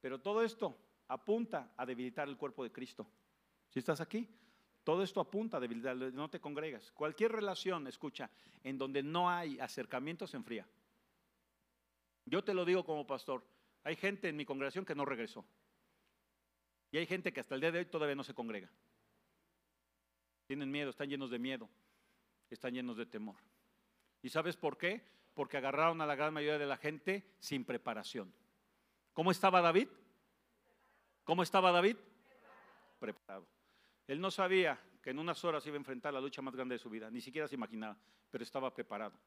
[0.00, 0.76] pero todo esto
[1.06, 3.06] apunta a debilitar el cuerpo de Cristo.
[3.68, 4.28] Si estás aquí,
[4.82, 6.90] todo esto apunta a debilitar, no te congregas.
[6.90, 8.30] Cualquier relación, escucha,
[8.64, 10.66] en donde no hay acercamiento se enfría.
[12.24, 13.44] Yo te lo digo como pastor,
[13.84, 15.44] hay gente en mi congregación que no regresó.
[16.90, 18.68] Y hay gente que hasta el día de hoy todavía no se congrega.
[20.48, 21.68] Tienen miedo, están llenos de miedo,
[22.50, 23.36] están llenos de temor.
[24.22, 25.04] ¿Y sabes por qué?
[25.34, 28.32] Porque agarraron a la gran mayoría de la gente sin preparación.
[29.12, 29.88] ¿Cómo estaba David?
[31.24, 31.96] ¿Cómo estaba David?
[32.98, 33.46] Preparado.
[34.06, 36.78] Él no sabía que en unas horas iba a enfrentar la lucha más grande de
[36.78, 37.96] su vida, ni siquiera se imaginaba,
[38.30, 39.18] pero estaba preparado.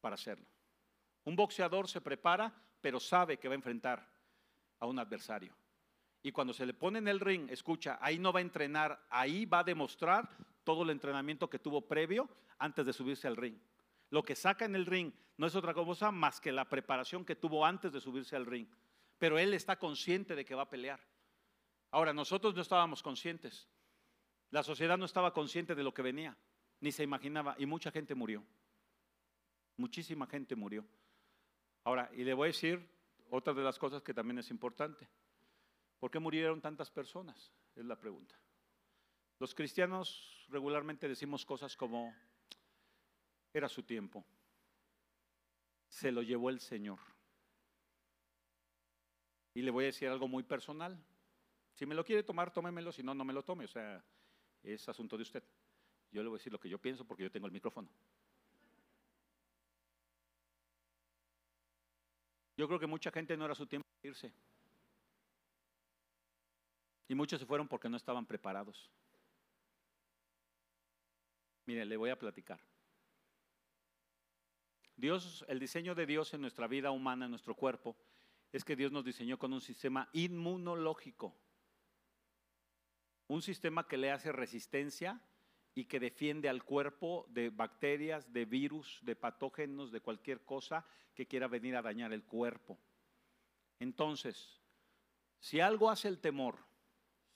[0.00, 0.46] para hacerlo.
[1.24, 4.06] Un boxeador se prepara, pero sabe que va a enfrentar
[4.78, 5.54] a un adversario.
[6.22, 9.46] Y cuando se le pone en el ring, escucha, ahí no va a entrenar, ahí
[9.46, 10.28] va a demostrar
[10.62, 12.28] todo el entrenamiento que tuvo previo
[12.58, 13.58] antes de subirse al ring.
[14.10, 17.36] Lo que saca en el ring no es otra cosa más que la preparación que
[17.36, 18.68] tuvo antes de subirse al ring.
[19.18, 21.00] Pero él está consciente de que va a pelear.
[21.90, 23.68] Ahora, nosotros no estábamos conscientes.
[24.50, 26.36] La sociedad no estaba consciente de lo que venía,
[26.80, 28.44] ni se imaginaba, y mucha gente murió.
[29.76, 30.86] Muchísima gente murió.
[31.84, 32.88] Ahora, y le voy a decir
[33.30, 35.08] otra de las cosas que también es importante.
[35.98, 37.52] ¿Por qué murieron tantas personas?
[37.74, 38.38] Es la pregunta.
[39.38, 42.14] Los cristianos regularmente decimos cosas como,
[43.54, 44.24] era su tiempo,
[45.88, 46.98] se lo llevó el Señor.
[49.54, 51.00] Y le voy a decir algo muy personal.
[51.72, 53.64] Si me lo quiere tomar, tómemelo, si no, no me lo tome.
[53.64, 54.04] O sea,
[54.64, 55.44] es asunto de usted.
[56.10, 57.88] Yo le voy a decir lo que yo pienso porque yo tengo el micrófono.
[62.56, 64.32] Yo creo que mucha gente no era su tiempo de irse.
[67.06, 68.90] Y muchos se fueron porque no estaban preparados.
[71.66, 72.60] Mire, le voy a platicar.
[74.96, 77.96] Dios, el diseño de Dios en nuestra vida humana, en nuestro cuerpo,
[78.52, 81.34] es que Dios nos diseñó con un sistema inmunológico.
[83.26, 85.20] Un sistema que le hace resistencia
[85.74, 91.26] y que defiende al cuerpo de bacterias, de virus, de patógenos, de cualquier cosa que
[91.26, 92.78] quiera venir a dañar el cuerpo.
[93.80, 94.60] Entonces,
[95.40, 96.58] si algo hace el temor,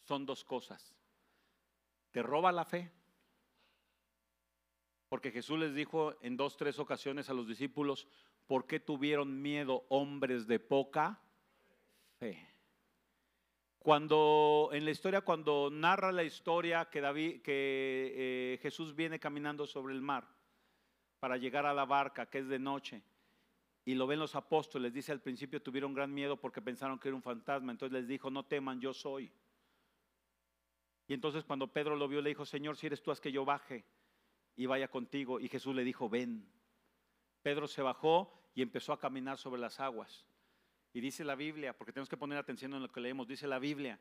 [0.05, 0.95] son dos cosas.
[2.13, 2.93] Te roba la fe,
[5.09, 8.07] porque Jesús les dijo en dos, tres ocasiones a los discípulos,
[8.47, 11.21] ¿por qué tuvieron miedo hombres de poca
[12.19, 12.47] fe?
[13.79, 19.67] Cuando en la historia, cuando narra la historia que, David, que eh, Jesús viene caminando
[19.67, 20.29] sobre el mar
[21.21, 23.03] para llegar a la barca, que es de noche,
[23.87, 27.17] y lo ven los apóstoles, dice al principio tuvieron gran miedo porque pensaron que era
[27.17, 29.33] un fantasma, entonces les dijo, no teman, yo soy.
[31.07, 33.47] Y entonces cuando Pedro lo vio, le dijo, Señor, si eres tú, haz que yo
[33.47, 33.87] baje
[34.59, 35.41] y vaya contigo.
[35.41, 36.45] Y Jesús le dijo, ven.
[37.43, 40.27] Pedro se bajó y empezó a caminar sobre las aguas.
[40.93, 43.61] Y dice la Biblia, porque tenemos que poner atención en lo que leemos, dice la
[43.61, 44.01] Biblia,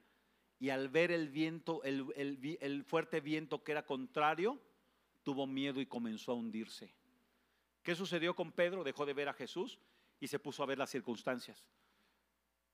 [0.60, 4.60] y al ver el viento, el, fuerte viento que era contrario,
[5.22, 6.92] tuvo miedo y comenzó a hundirse.
[7.84, 8.84] ¿Qué sucedió con Pedro?
[8.84, 9.80] Dejó de ver a Jesús
[10.20, 11.64] y se puso a ver las circunstancias.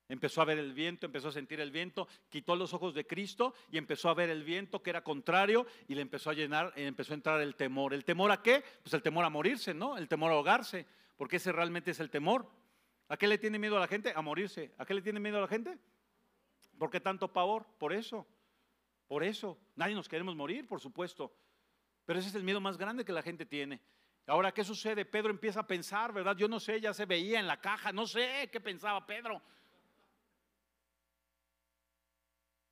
[0.09, 3.53] Empezó a ver el viento, empezó a sentir el viento, quitó los ojos de Cristo
[3.71, 7.13] y empezó a ver el viento que era contrario y le empezó a llenar, empezó
[7.13, 7.93] a entrar el temor.
[7.93, 8.63] ¿El temor a qué?
[8.83, 9.97] Pues el temor a morirse, ¿no?
[9.97, 10.85] El temor a ahogarse,
[11.15, 12.47] porque ese realmente es el temor.
[13.07, 14.11] ¿A qué le tiene miedo a la gente?
[14.15, 14.73] A morirse.
[14.77, 15.77] ¿A qué le tiene miedo a la gente?
[16.77, 17.65] ¿Por qué tanto pavor?
[17.77, 18.27] Por eso.
[19.07, 19.57] Por eso.
[19.75, 21.33] Nadie nos queremos morir, por supuesto.
[22.05, 23.79] Pero ese es el miedo más grande que la gente tiene.
[24.27, 25.05] Ahora, ¿qué sucede?
[25.05, 26.35] Pedro empieza a pensar, ¿verdad?
[26.35, 29.41] Yo no sé, ya se veía en la caja, no sé qué pensaba Pedro.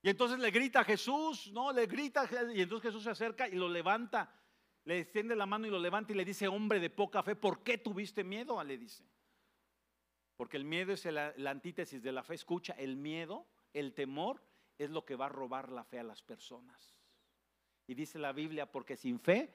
[0.04, 1.72] Y entonces le grita a Jesús, ¿no?
[1.72, 4.34] Le grita, y entonces Jesús se acerca y lo levanta,
[4.84, 7.64] le extiende la mano y lo levanta y le dice, hombre de poca fe, ¿por
[7.64, 8.64] qué tuviste miedo?
[8.64, 9.04] Le dice.
[10.36, 12.34] Porque el miedo es la, antítesis de la fe.
[12.34, 14.44] Escucha, el miedo, el temor,
[14.80, 16.96] es lo que va a robar la fe a las personas.
[17.86, 19.54] Y dice la Biblia, porque sin fe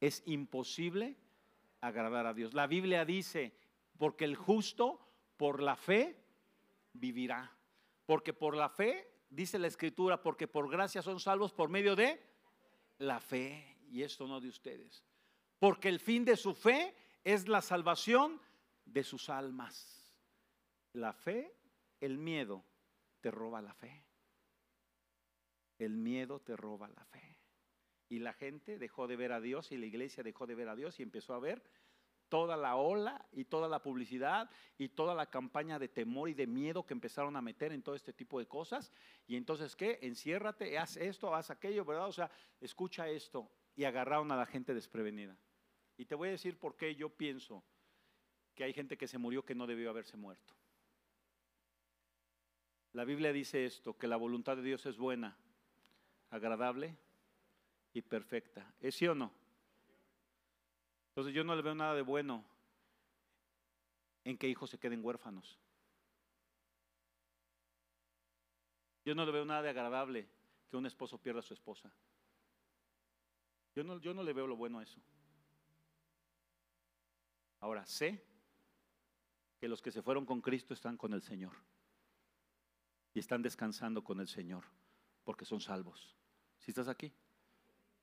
[0.00, 1.16] es imposible
[1.80, 2.54] agradar a Dios.
[2.54, 3.56] La Biblia dice,
[3.98, 5.00] porque el justo
[5.36, 6.16] por la fe
[6.92, 7.50] vivirá.
[8.06, 12.20] Porque por la fe, dice la Escritura, porque por gracia son salvos por medio de
[12.98, 13.78] la fe.
[13.90, 15.04] Y esto no de ustedes.
[15.58, 18.40] Porque el fin de su fe es la salvación
[18.84, 20.14] de sus almas.
[20.92, 21.54] La fe,
[22.00, 22.64] el miedo
[23.20, 24.04] te roba la fe.
[25.78, 27.38] El miedo te roba la fe.
[28.08, 30.76] Y la gente dejó de ver a Dios y la iglesia dejó de ver a
[30.76, 31.62] Dios y empezó a ver
[32.34, 36.48] toda la ola y toda la publicidad y toda la campaña de temor y de
[36.48, 38.92] miedo que empezaron a meter en todo este tipo de cosas.
[39.28, 40.00] Y entonces, ¿qué?
[40.02, 42.08] Enciérrate, haz esto, haz aquello, ¿verdad?
[42.08, 42.28] O sea,
[42.60, 43.48] escucha esto.
[43.76, 45.38] Y agarraron a la gente desprevenida.
[45.96, 47.62] Y te voy a decir por qué yo pienso
[48.56, 50.56] que hay gente que se murió que no debió haberse muerto.
[52.94, 55.38] La Biblia dice esto, que la voluntad de Dios es buena,
[56.30, 56.96] agradable
[57.92, 58.74] y perfecta.
[58.80, 59.43] ¿Es sí o no?
[61.14, 62.44] Entonces yo no le veo nada de bueno
[64.24, 65.60] en que hijos se queden huérfanos.
[69.04, 70.28] Yo no le veo nada de agradable
[70.68, 71.88] que un esposo pierda a su esposa.
[73.76, 75.00] Yo no, yo no le veo lo bueno a eso.
[77.60, 78.26] Ahora, sé
[79.60, 81.52] que los que se fueron con Cristo están con el Señor
[83.14, 84.64] y están descansando con el Señor
[85.22, 86.16] porque son salvos.
[86.58, 87.14] Si estás aquí,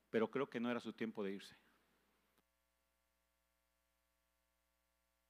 [0.08, 1.58] pero creo que no era su tiempo de irse.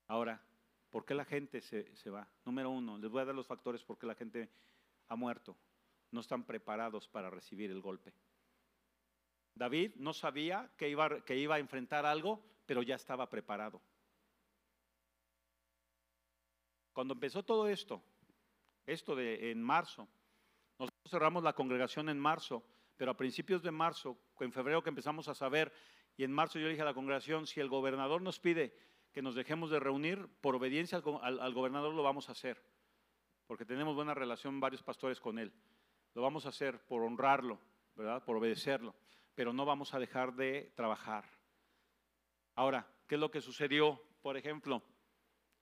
[0.09, 0.43] Ahora,
[0.91, 2.29] ¿por qué la gente se, se va?
[2.45, 4.51] Número uno, les voy a dar los factores por qué la gente
[5.09, 5.57] ha muerto.
[6.11, 8.13] No están preparados para recibir el golpe.
[9.55, 13.81] David no sabía que iba, que iba a enfrentar algo, pero ya estaba preparado.
[16.93, 18.03] Cuando empezó todo esto,
[18.87, 20.09] esto de en marzo,
[20.79, 22.65] nosotros cerramos la congregación en marzo,
[22.97, 25.73] pero a principios de marzo, en febrero que empezamos a saber,
[26.17, 28.77] y en marzo yo dije a la congregación, si el gobernador nos pide
[29.13, 32.63] que nos dejemos de reunir, por obediencia al, gobernador lo vamos a hacer,
[33.47, 35.53] porque tenemos buena relación varios pastores con él.
[36.15, 37.61] Lo vamos a hacer por honrarlo,
[37.95, 38.25] ¿verdad?
[38.25, 38.95] Por obedecerlo,
[39.35, 41.25] pero no vamos a dejar de trabajar.
[42.55, 44.03] Ahora, ¿qué es lo que sucedió?
[44.23, 44.83] Por ejemplo,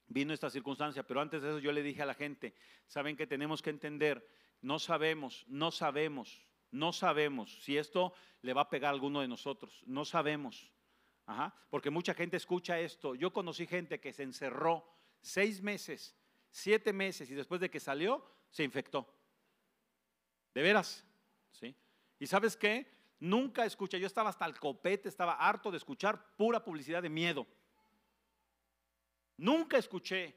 [0.07, 2.55] vino esta circunstancia, pero antes de eso yo le dije a la gente,
[2.87, 4.27] saben que tenemos que entender,
[4.61, 9.29] no sabemos, no sabemos, no sabemos si esto le va a pegar a alguno de
[9.29, 10.73] nosotros, no sabemos.
[11.71, 13.15] Porque mucha gente escucha esto.
[13.15, 14.85] Yo conocí gente que se encerró
[15.21, 16.17] seis meses,
[16.51, 19.07] siete meses y después de que salió, se infectó.
[20.55, 21.07] De veras,
[21.53, 21.75] ¿sí?
[22.19, 22.91] ¿Y sabes qué?
[23.21, 27.47] Nunca escuché, yo estaba hasta el copete, estaba harto de escuchar pura publicidad de miedo.
[29.37, 30.37] Nunca escuché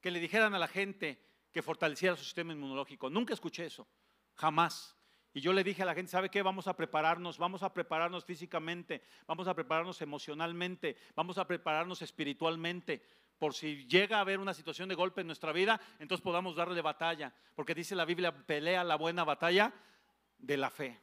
[0.00, 3.10] que le dijeran a la gente que fortaleciera su sistema inmunológico.
[3.10, 3.86] Nunca escuché eso.
[4.34, 4.96] Jamás.
[5.32, 6.42] Y yo le dije a la gente, ¿sabe qué?
[6.42, 13.02] Vamos a prepararnos, vamos a prepararnos físicamente, vamos a prepararnos emocionalmente, vamos a prepararnos espiritualmente,
[13.40, 16.82] por si llega a haber una situación de golpe en nuestra vida, entonces podamos darle
[16.82, 17.32] batalla.
[17.54, 19.72] Porque dice la Biblia, pelea la buena batalla
[20.36, 21.00] de la fe.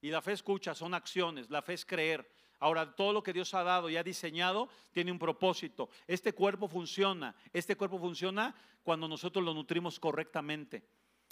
[0.00, 2.28] Y la fe escucha, son acciones, la fe es creer.
[2.58, 5.90] Ahora, todo lo que Dios ha dado y ha diseñado tiene un propósito.
[6.08, 10.88] Este cuerpo funciona, este cuerpo funciona cuando nosotros lo nutrimos correctamente.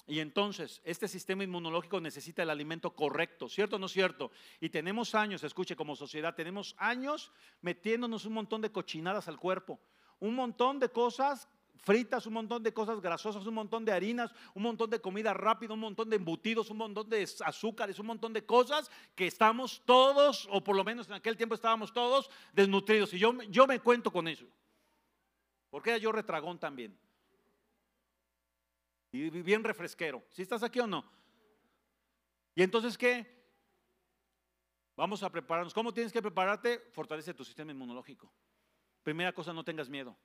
[0.07, 4.31] Y entonces, este sistema inmunológico necesita el alimento correcto, ¿cierto o no cierto?
[4.61, 9.81] Y tenemos años, escuche, como sociedad, tenemos años metiéndonos un montón de cochinadas al cuerpo,
[10.21, 11.49] un montón de cosas
[11.87, 15.75] fritas, un montón de cosas grasosas, un montón de harinas, un montón de comida rápida,
[15.75, 20.49] un montón de embutidos, un montón de azúcares, un montón de cosas que estamos todos,
[20.51, 23.13] o por lo menos en aquel tiempo estábamos todos desnutridos.
[23.15, 24.47] Y yo, yo me cuento con eso.
[25.71, 26.97] Porque era yo retragón también.
[29.25, 30.25] Y bien refresquero.
[30.31, 31.05] ¿Si estás aquí o no?
[32.55, 33.27] Y entonces, ¿qué?
[34.97, 35.75] Vamos a prepararnos.
[35.75, 36.79] ¿Cómo tienes que prepararte?
[36.93, 38.33] Fortalece tu sistema inmunológico.
[39.03, 40.17] Primera cosa, no tengas miedo.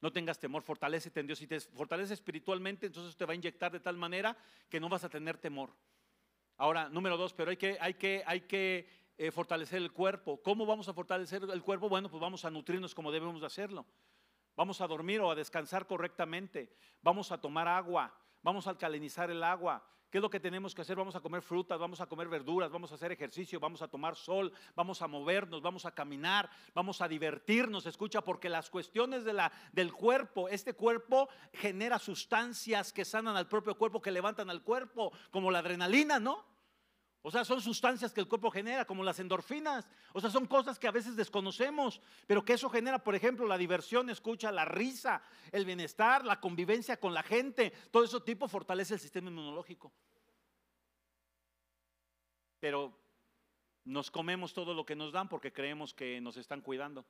[0.00, 1.38] No tengas temor, fortalecete en Dios.
[1.38, 4.36] Si te fortalece espiritualmente, entonces te va a inyectar de tal manera
[4.68, 5.74] que no vas a tener temor.
[6.56, 10.40] Ahora, número dos, pero hay que, hay que, hay que eh, fortalecer el cuerpo.
[10.42, 11.88] ¿Cómo vamos a fortalecer el cuerpo?
[11.88, 13.86] Bueno, pues vamos a nutrirnos como debemos de hacerlo.
[14.58, 16.74] Vamos a dormir o a descansar correctamente.
[17.00, 18.12] Vamos a tomar agua.
[18.42, 19.86] Vamos a alcalinizar el agua.
[20.10, 20.96] ¿Qué es lo que tenemos que hacer?
[20.96, 24.16] Vamos a comer frutas, vamos a comer verduras, vamos a hacer ejercicio, vamos a tomar
[24.16, 27.86] sol, vamos a movernos, vamos a caminar, vamos a divertirnos.
[27.86, 33.46] Escucha, porque las cuestiones de la, del cuerpo, este cuerpo genera sustancias que sanan al
[33.46, 36.44] propio cuerpo, que levantan al cuerpo, como la adrenalina, ¿no?
[37.22, 39.88] O sea, son sustancias que el cuerpo genera, como las endorfinas.
[40.12, 43.58] O sea, son cosas que a veces desconocemos, pero que eso genera, por ejemplo, la
[43.58, 47.72] diversión, escucha, la risa, el bienestar, la convivencia con la gente.
[47.90, 49.92] Todo eso tipo fortalece el sistema inmunológico.
[52.60, 52.96] Pero
[53.84, 57.04] nos comemos todo lo que nos dan porque creemos que nos están cuidando.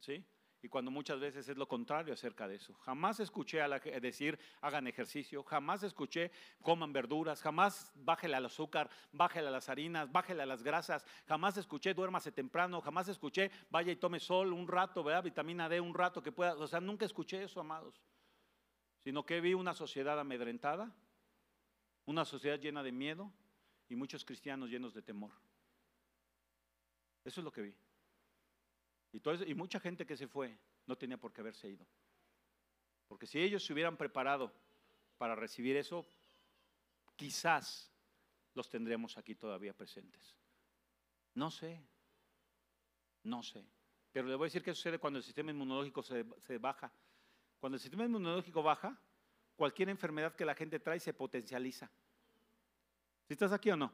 [0.00, 0.24] ¿Sí?
[0.64, 2.72] Y cuando muchas veces es lo contrario acerca de eso.
[2.86, 6.30] Jamás escuché a decir hagan ejercicio, jamás escuché
[6.62, 11.58] coman verduras, jamás bájele al azúcar, bájele a las harinas, bájele a las grasas, jamás
[11.58, 15.24] escuché duérmase temprano, jamás escuché vaya y tome sol un rato, ¿verdad?
[15.24, 18.02] vitamina D un rato que pueda, o sea, nunca escuché eso, amados,
[19.00, 20.90] sino que vi una sociedad amedrentada,
[22.06, 23.30] una sociedad llena de miedo
[23.90, 25.32] y muchos cristianos llenos de temor.
[27.22, 27.76] Eso es lo que vi.
[29.14, 31.86] Y, y mucha gente que se fue no tenía por qué haberse ido.
[33.06, 34.52] Porque si ellos se hubieran preparado
[35.18, 36.04] para recibir eso,
[37.14, 37.92] quizás
[38.54, 40.36] los tendremos aquí todavía presentes.
[41.34, 41.80] No sé,
[43.22, 43.64] no sé.
[44.12, 46.92] Pero le voy a decir qué sucede cuando el sistema inmunológico se, se baja.
[47.60, 49.00] Cuando el sistema inmunológico baja,
[49.54, 51.88] cualquier enfermedad que la gente trae se potencializa.
[53.26, 53.92] ¿Si estás aquí o no?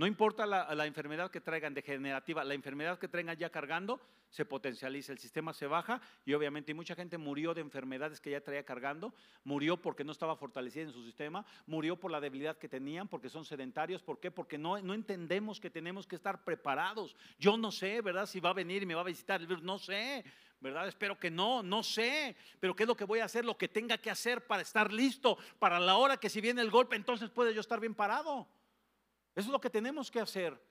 [0.00, 5.12] No importa la, enfermedad que traigan degenerativa, la enfermedad que traigan ya cargando, se potencializa,
[5.12, 9.12] el sistema se baja y obviamente mucha gente murió de enfermedades que ya traía cargando,
[9.44, 13.28] murió porque no estaba fortalecida en su sistema, murió por la debilidad que tenían, porque
[13.28, 14.30] son sedentarios, ¿por qué?
[14.30, 17.14] Porque no, no entendemos que tenemos que estar preparados.
[17.38, 18.24] Yo no sé, ¿verdad?
[18.24, 20.24] Si va a venir y me va a visitar el no sé,
[20.60, 20.88] ¿verdad?
[20.88, 23.44] Espero que no, no sé, pero ¿qué es lo que voy a hacer?
[23.44, 26.70] Lo que tenga que hacer para estar listo, para la hora que si viene el
[26.70, 28.48] golpe, entonces puede yo estar bien parado.
[29.40, 30.62] Eso es lo que tenemos que hacer.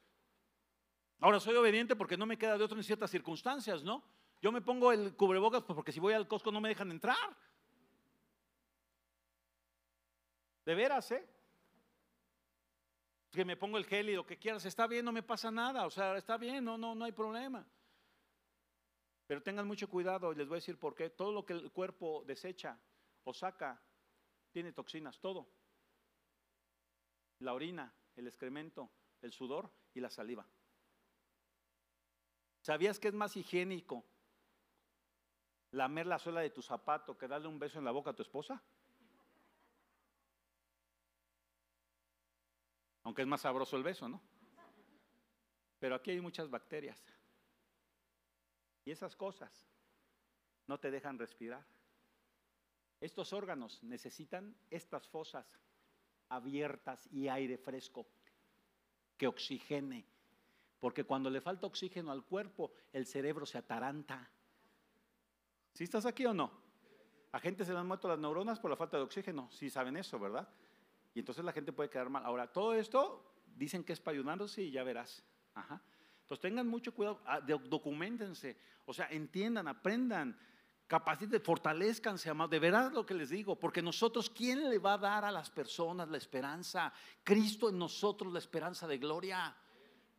[1.21, 4.03] Ahora soy obediente porque no me queda de otro en ciertas circunstancias, ¿no?
[4.43, 7.17] Yo me pongo el cubrebocas pues, porque si voy al Costco no me dejan entrar.
[10.65, 11.27] De veras, ¿eh?
[13.31, 15.87] Que me pongo el gel y lo que quieras, está bien, no me pasa nada,
[15.87, 17.67] o sea, está bien, no, no, no hay problema.
[19.25, 21.09] Pero tengan mucho cuidado y les voy a decir por qué.
[21.09, 22.79] Todo lo que el cuerpo desecha
[23.23, 23.81] o saca
[24.51, 25.49] tiene toxinas, todo.
[27.39, 28.91] La orina, el excremento,
[29.21, 30.45] el sudor y la saliva.
[32.59, 34.05] ¿Sabías que es más higiénico
[35.71, 38.21] lamer la suela de tu zapato que darle un beso en la boca a tu
[38.21, 38.61] esposa?
[43.03, 44.21] Aunque es más sabroso el beso, ¿no?
[45.79, 47.01] Pero aquí hay muchas bacterias.
[48.83, 49.71] Y esas cosas
[50.67, 51.65] no te dejan respirar.
[52.99, 55.57] Estos órganos necesitan estas fosas
[56.29, 58.07] abiertas y aire fresco
[59.17, 60.05] que oxigene.
[60.79, 64.31] Porque cuando le falta oxígeno al cuerpo, el cerebro se ataranta.
[65.73, 66.51] ¿Sí estás aquí o no?
[67.31, 69.49] A gente se le han muerto las neuronas por la falta de oxígeno.
[69.51, 70.47] Sí saben eso, ¿verdad?
[71.13, 72.25] Y entonces la gente puede quedar mal.
[72.25, 74.17] Ahora, todo esto dicen que es para
[74.57, 75.23] y ya verás.
[75.53, 75.81] Ajá.
[76.21, 78.55] Entonces tengan mucho cuidado, ah, documentense,
[78.85, 80.39] o sea, entiendan, aprendan,
[80.89, 82.49] capaciten, fortalezcanse, amados.
[82.49, 85.51] De verdad lo que les digo, porque nosotros, ¿quién le va a dar a las
[85.51, 86.91] personas la esperanza?
[87.23, 89.55] Cristo en nosotros la esperanza de gloria.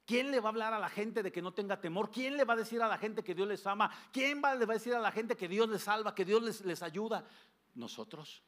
[0.06, 2.08] ¿Quién le va a hablar a la gente de que no tenga temor?
[2.08, 3.90] ¿Quién le va a decir a la gente que Dios les ama?
[4.12, 6.40] ¿Quién va, le va a decir a la gente que Dios les salva, que Dios
[6.40, 7.26] les, les ayuda?
[7.74, 8.44] Nosotros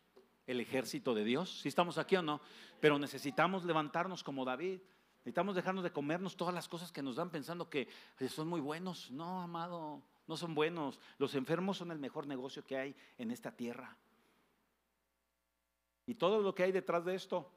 [0.47, 1.61] el ejército de Dios.
[1.61, 2.41] Si estamos aquí o no,
[2.81, 4.81] pero necesitamos levantarnos como David.
[5.18, 7.89] Necesitamos dejarnos de comernos todas las cosas que nos dan pensando que
[8.29, 9.11] son muy buenos.
[9.11, 10.03] No, amado,
[10.33, 10.99] no son buenos.
[11.18, 13.95] Los enfermos son el mejor negocio que hay en esta tierra.
[16.07, 17.53] Y todo lo que hay detrás de esto,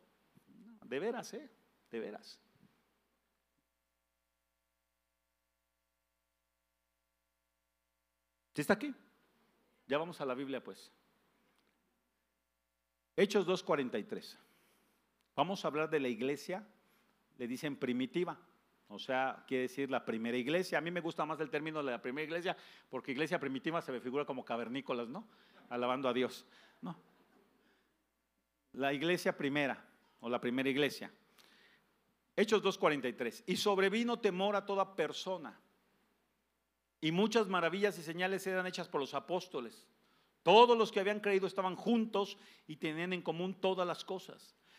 [0.84, 1.50] de veras, ¿eh?
[1.90, 2.38] De veras.
[8.54, 8.94] ¿Sí está aquí?
[9.88, 10.92] Ya vamos a la Biblia, pues.
[13.16, 14.38] Hechos 2.43.
[15.34, 16.68] Vamos a hablar de la iglesia,
[17.38, 18.38] le dicen primitiva,
[18.88, 20.78] o sea, quiere decir la primera iglesia.
[20.78, 22.56] A mí me gusta más el término de la primera iglesia,
[22.90, 25.28] porque iglesia primitiva se me figura como cavernícolas, ¿no?
[25.70, 26.46] Alabando a Dios.
[26.82, 26.96] No.
[28.74, 29.84] La iglesia primera,
[30.20, 31.12] o la primera iglesia.
[32.36, 33.44] Hechos 2.43.
[33.48, 35.60] Y sobrevino temor a toda persona.
[37.02, 39.88] Y muchas maravillas y señales eran hechas por los apóstoles.
[40.44, 44.56] Todos los que habían creído estaban juntos y tenían en común todas las cosas.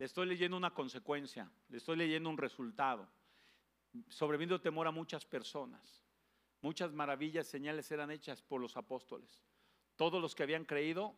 [0.00, 3.06] Le estoy leyendo una consecuencia, le estoy leyendo un resultado.
[4.08, 6.02] Sobrevino temor a muchas personas.
[6.62, 9.44] Muchas maravillas, señales eran hechas por los apóstoles.
[9.96, 11.14] Todos los que habían creído,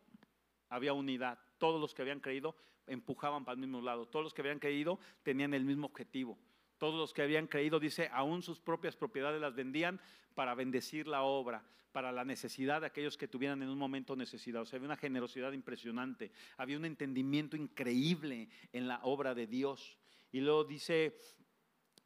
[0.67, 1.39] había unidad.
[1.59, 4.05] Todos los que habían creído empujaban para el mismo lado.
[4.05, 6.37] Todos los que habían creído tenían el mismo objetivo.
[6.83, 10.01] Todos los que habían creído, dice, aún sus propias propiedades las vendían
[10.35, 11.63] para bendecir la obra,
[11.93, 14.63] para la necesidad de aquellos que tuvieran en un momento necesidad.
[14.63, 19.97] O sea, había una generosidad impresionante, había un entendimiento increíble en la obra de Dios.
[20.33, 21.15] Y luego dice,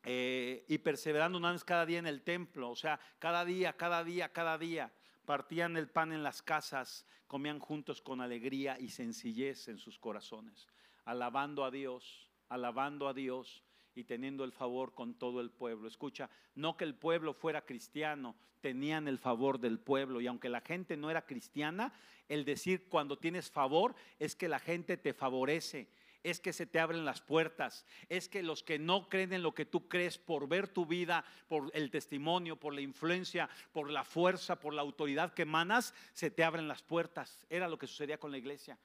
[0.03, 4.03] eh, y perseverando una vez cada día en el templo, o sea, cada día, cada
[4.03, 4.93] día, cada día,
[5.25, 10.67] partían el pan en las casas, comían juntos con alegría y sencillez en sus corazones,
[11.03, 13.63] alabando a Dios, alabando a Dios
[13.98, 15.88] y teniendo el favor con todo el pueblo.
[15.88, 20.62] Escucha, no que el pueblo fuera cristiano, tenían el favor del pueblo y aunque la
[20.62, 21.93] gente no era cristiana,
[22.30, 25.88] el decir cuando tienes favor es que la gente te favorece.
[26.24, 29.54] Es que se te abren las puertas, es que los que no creen en lo
[29.54, 34.04] que tú crees por ver tu vida, por el testimonio, por la influencia, por la
[34.04, 37.45] fuerza, por la autoridad que emanas, se te abren las puertas.
[37.50, 38.78] Era lo que sucedía con la iglesia.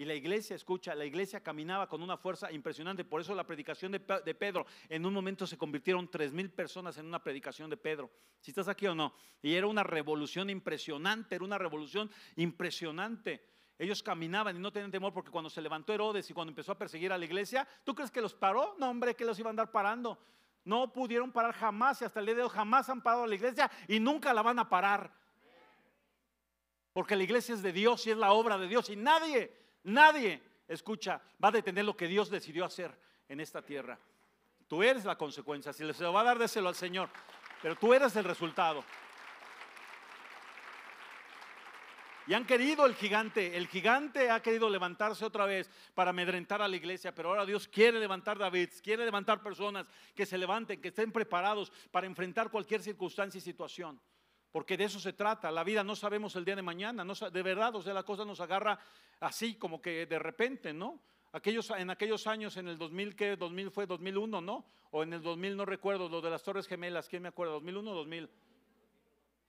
[0.00, 3.04] Y la iglesia, escucha, la iglesia caminaba con una fuerza impresionante.
[3.04, 7.04] Por eso la predicación de, Pedro, en un momento se convirtieron tres mil personas en
[7.04, 8.10] una predicación de Pedro.
[8.40, 9.12] Si estás aquí o no.
[9.42, 13.44] Y era una revolución impresionante, era una revolución impresionante.
[13.78, 16.78] Ellos caminaban y no tenían temor porque cuando se levantó Herodes y cuando empezó a
[16.78, 18.76] perseguir a la iglesia, ¿tú crees que los paró?
[18.78, 20.18] No, hombre, que los iban a andar parando.
[20.64, 23.34] No pudieron parar jamás y hasta el día de hoy jamás han parado a la
[23.34, 25.12] iglesia y nunca la van a parar.
[26.94, 30.42] Porque la iglesia es de Dios y es la obra de Dios y nadie Nadie,
[30.68, 32.96] escucha, va a detener lo que Dios decidió hacer
[33.28, 33.98] en esta tierra.
[34.68, 35.72] Tú eres la consecuencia.
[35.72, 37.08] Si se lo va a dar, déselo al Señor.
[37.62, 38.84] Pero tú eres el resultado.
[42.26, 46.68] Y han querido el gigante, el gigante ha querido levantarse otra vez para amedrentar a
[46.68, 50.88] la iglesia, pero ahora Dios quiere levantar David, quiere levantar personas que se levanten, que
[50.88, 54.00] estén preparados para enfrentar cualquier circunstancia y situación.
[54.52, 57.42] Porque de eso se trata, la vida no sabemos el día de mañana, no, de
[57.42, 58.78] verdad, o sea, la cosa nos agarra
[59.20, 61.00] así como que de repente, ¿no?
[61.32, 63.36] Aquellos, en aquellos años, en el 2000, ¿qué?
[63.36, 64.64] 2000 fue 2001, ¿no?
[64.90, 67.54] O en el 2000, no recuerdo, lo de las Torres Gemelas, ¿quién me acuerda?
[67.58, 68.30] ¿2001 o 2000?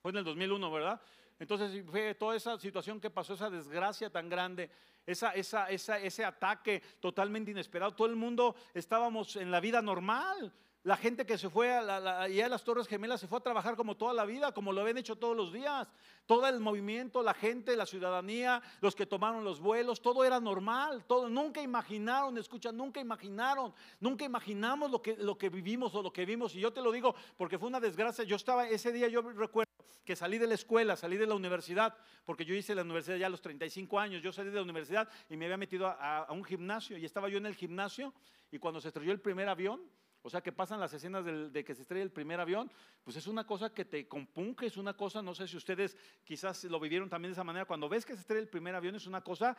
[0.00, 1.00] Fue en el 2001, ¿verdad?
[1.40, 4.70] Entonces fue toda esa situación que pasó, esa desgracia tan grande,
[5.04, 7.96] esa, esa, ese ataque totalmente inesperado.
[7.96, 10.52] Todo el mundo estábamos en la vida normal.
[10.84, 11.78] La gente que se fue a,
[12.24, 14.98] a las Torres Gemelas se fue a trabajar como toda la vida, como lo habían
[14.98, 15.86] hecho todos los días.
[16.26, 21.04] Todo el movimiento, la gente, la ciudadanía, los que tomaron los vuelos, todo era normal.
[21.06, 26.12] Todo, nunca imaginaron, escucha, nunca imaginaron, nunca imaginamos lo que, lo que vivimos o lo
[26.12, 26.52] que vimos.
[26.56, 28.24] Y yo te lo digo porque fue una desgracia.
[28.24, 29.70] Yo estaba, ese día yo recuerdo
[30.04, 33.26] que salí de la escuela, salí de la universidad, porque yo hice la universidad ya
[33.26, 34.20] a los 35 años.
[34.20, 37.38] Yo salí de la universidad y me había metido a un gimnasio y estaba yo
[37.38, 38.12] en el gimnasio
[38.50, 39.80] y cuando se estrelló el primer avión,
[40.22, 42.70] o sea, que pasan las escenas de que se estrella el primer avión,
[43.02, 46.64] pues es una cosa que te compunque, es una cosa, no sé si ustedes quizás
[46.64, 49.06] lo vivieron también de esa manera, cuando ves que se estrella el primer avión es
[49.06, 49.56] una cosa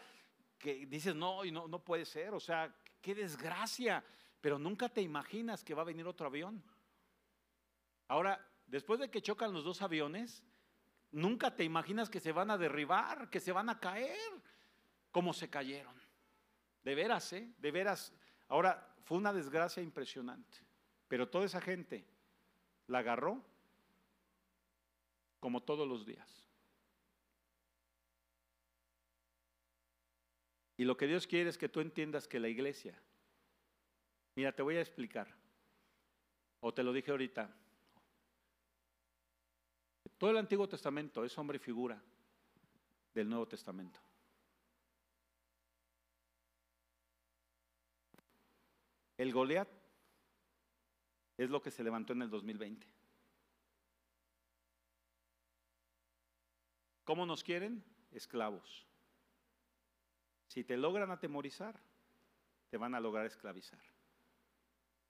[0.58, 4.04] que dices, no, y no, no puede ser, o sea, qué desgracia,
[4.40, 6.64] pero nunca te imaginas que va a venir otro avión.
[8.08, 10.44] Ahora, después de que chocan los dos aviones,
[11.12, 14.18] nunca te imaginas que se van a derribar, que se van a caer,
[15.12, 15.96] como se cayeron.
[16.84, 17.54] De veras, ¿eh?
[17.58, 18.14] De veras.
[18.48, 20.58] Ahora, fue una desgracia impresionante.
[21.08, 22.06] Pero toda esa gente
[22.88, 23.44] la agarró
[25.40, 26.44] como todos los días.
[30.78, 33.00] Y lo que Dios quiere es que tú entiendas que la iglesia,
[34.36, 35.28] mira, te voy a explicar,
[36.62, 37.54] o te lo dije ahorita,
[40.18, 42.02] todo el Antiguo Testamento es hombre y figura
[43.14, 44.00] del Nuevo Testamento.
[49.18, 49.70] El Goliat
[51.38, 52.88] es lo que se levantó en el 2020.
[57.04, 57.84] ¿Cómo nos quieren?
[58.12, 58.88] Esclavos.
[60.48, 61.80] Si te logran atemorizar,
[62.70, 63.84] te van a lograr esclavizar.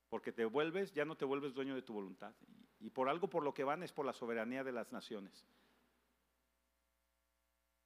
[0.09, 2.33] Porque te vuelves, ya no te vuelves dueño de tu voluntad.
[2.79, 5.45] Y por algo por lo que van es por la soberanía de las naciones.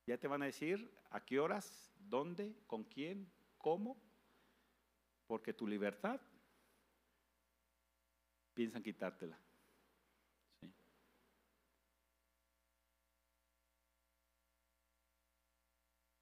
[0.05, 4.01] Ya te van a decir a qué horas, dónde, con quién, cómo
[5.27, 6.19] porque tu libertad
[8.53, 9.37] piensan quitártela.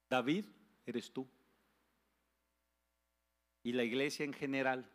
[0.08, 0.44] David
[0.84, 1.26] eres tú.
[3.62, 4.88] Y la iglesia en general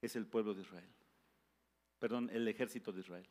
[0.00, 0.92] es el pueblo de Israel.
[1.98, 3.28] Perdón, el ejército de Israel.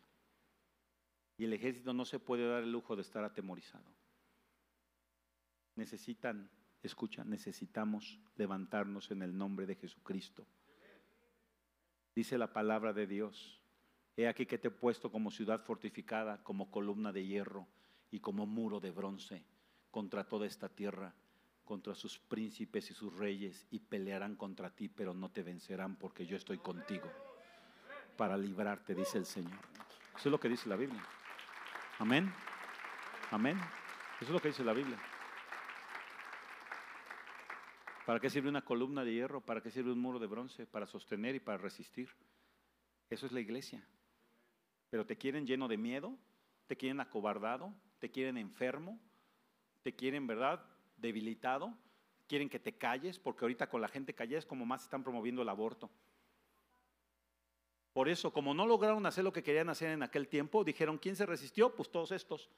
[1.37, 3.91] Y el ejército no se puede dar el lujo de estar atemorizado.
[5.75, 6.49] Necesitan
[6.83, 10.45] Escucha, necesitamos levantarnos en el nombre de Jesucristo.
[12.13, 13.61] Dice la palabra de Dios.
[14.17, 17.67] He aquí que te he puesto como ciudad fortificada, como columna de hierro
[18.11, 19.43] y como muro de bronce
[19.89, 21.15] contra toda esta tierra,
[21.65, 26.25] contra sus príncipes y sus reyes, y pelearán contra ti, pero no te vencerán porque
[26.25, 27.09] yo estoy contigo
[28.17, 29.59] para librarte, dice el Señor.
[30.15, 31.03] Eso es lo que dice la Biblia.
[31.99, 32.31] Amén.
[33.31, 33.57] Amén.
[34.19, 34.97] Eso es lo que dice la Biblia.
[38.05, 39.41] ¿Para qué sirve una columna de hierro?
[39.41, 40.65] ¿Para qué sirve un muro de bronce?
[40.65, 42.09] Para sostener y para resistir.
[43.09, 43.85] Eso es la iglesia.
[44.89, 46.17] Pero te quieren lleno de miedo,
[46.67, 48.99] te quieren acobardado, te quieren enfermo,
[49.81, 50.65] te quieren, ¿verdad?,
[50.97, 51.73] debilitado,
[52.27, 55.41] quieren que te calles, porque ahorita con la gente callada es como más están promoviendo
[55.41, 55.89] el aborto.
[57.93, 61.15] Por eso, como no lograron hacer lo que querían hacer en aquel tiempo, dijeron, ¿quién
[61.15, 61.75] se resistió?
[61.75, 62.49] Pues todos estos.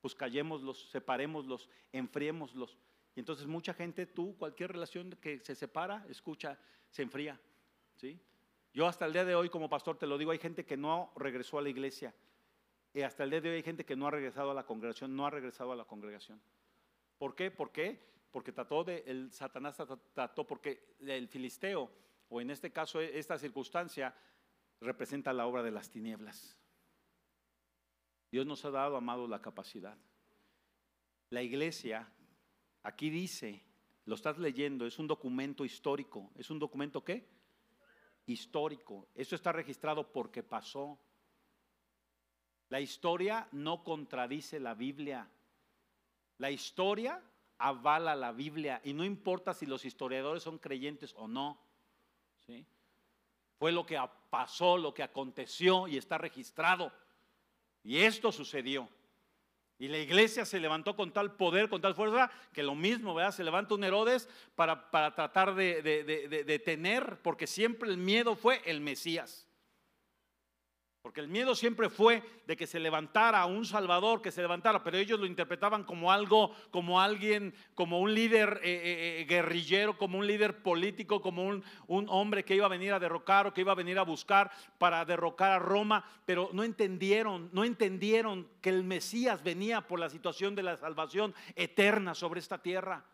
[0.00, 2.76] Pues callémoslos, separémoslos, enfriémoslos.
[3.16, 6.58] Y entonces mucha gente, tú, cualquier relación que se separa, escucha,
[6.90, 7.40] se enfría.
[7.96, 8.20] ¿sí?
[8.74, 11.12] Yo hasta el día de hoy como pastor te lo digo, hay gente que no
[11.16, 12.14] regresó a la iglesia.
[12.92, 15.16] Y hasta el día de hoy hay gente que no ha regresado a la congregación,
[15.16, 16.38] no ha regresado a la congregación.
[17.16, 17.50] ¿Por qué?
[17.50, 17.98] ¿Por qué?
[18.30, 21.90] Porque trató de, el Satanás trató, porque el filisteo,
[22.28, 24.14] o en este caso esta circunstancia,
[24.82, 26.54] representa la obra de las tinieblas.
[28.30, 29.96] Dios nos ha dado, amado, la capacidad.
[31.30, 32.10] La iglesia
[32.86, 33.64] Aquí dice,
[34.04, 36.30] lo estás leyendo, es un documento histórico.
[36.36, 37.28] ¿Es un documento qué?
[38.26, 39.08] Histórico.
[39.12, 40.96] Eso está registrado porque pasó.
[42.68, 45.28] La historia no contradice la Biblia.
[46.38, 47.20] La historia
[47.58, 51.60] avala la Biblia y no importa si los historiadores son creyentes o no.
[52.46, 52.64] ¿sí?
[53.58, 53.98] Fue lo que
[54.30, 56.92] pasó, lo que aconteció y está registrado.
[57.82, 58.88] Y esto sucedió.
[59.78, 63.32] Y la iglesia se levantó con tal poder, con tal fuerza, que lo mismo, ¿verdad?
[63.32, 67.98] Se levanta un Herodes para, para tratar de, de, de, de tener, porque siempre el
[67.98, 69.46] miedo fue el Mesías.
[71.06, 74.98] Porque el miedo siempre fue de que se levantara un salvador, que se levantara, pero
[74.98, 80.18] ellos lo interpretaban como algo, como alguien, como un líder eh, eh, eh, guerrillero, como
[80.18, 83.60] un líder político, como un, un, hombre que iba a venir a derrocar o que
[83.60, 88.70] iba a venir a buscar para derrocar a Roma, pero no entendieron, no entendieron que
[88.70, 93.04] el Mesías venía por la situación de la salvación eterna sobre esta tierra.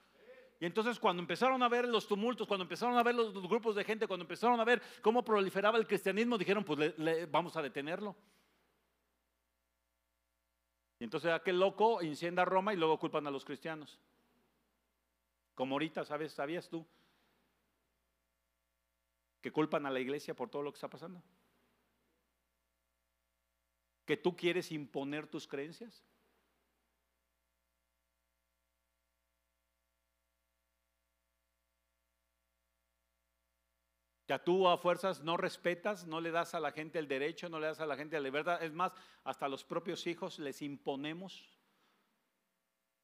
[0.62, 3.82] Y entonces cuando empezaron a ver los tumultos, cuando empezaron a ver los, grupos de
[3.82, 8.14] gente, cuando empezaron a ver cómo proliferaba el cristianismo, dijeron, pues le, vamos a detenerlo.
[11.00, 13.98] Y entonces aquel loco incendia Roma y luego culpan a los cristianos.
[15.56, 16.32] Como ahorita, ¿sabes?
[16.32, 16.86] ¿Sabías tú?
[19.40, 21.20] Que culpan a la iglesia por todo lo que está pasando.
[24.04, 26.04] Que tú quieres imponer tus creencias.
[34.32, 37.60] Que tú a fuerzas no respetas, no le das a la gente el derecho, no
[37.60, 38.62] le das a la gente la libertad.
[38.62, 38.92] Es más,
[39.24, 41.46] hasta a los propios hijos les imponemos.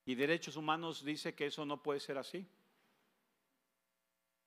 [0.07, 2.49] Y derechos humanos dice que eso no puede ser así.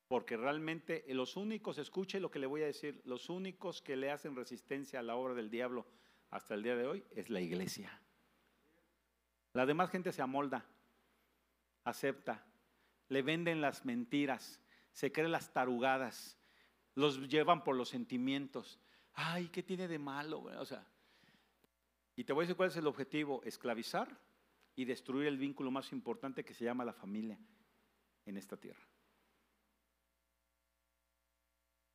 [0.07, 4.09] Porque realmente los únicos, escuche lo que le voy a decir, los únicos que le
[4.09, 5.85] hacen resistencia a la obra del diablo
[6.31, 8.01] hasta el día de hoy es la iglesia.
[9.53, 10.65] La demás gente se amolda,
[11.83, 12.43] acepta,
[13.07, 14.59] le venden las mentiras,
[14.91, 16.40] se cree las tarugadas,
[16.95, 18.79] los llevan por los sentimientos.
[19.13, 20.41] Ay, ¿qué tiene de malo?
[20.41, 20.85] O sea,
[22.15, 24.17] y te voy a decir cuál es el objetivo, esclavizar
[24.75, 27.39] y destruir el vínculo más importante que se llama la familia
[28.25, 28.85] en esta tierra.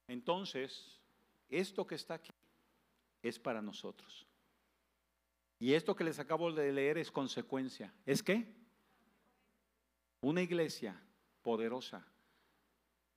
[0.09, 1.01] Entonces,
[1.49, 2.33] esto que está aquí
[3.23, 4.27] es para nosotros.
[5.59, 7.93] Y esto que les acabo de leer es consecuencia.
[8.05, 8.55] ¿Es qué?
[10.21, 11.01] Una iglesia
[11.43, 12.07] poderosa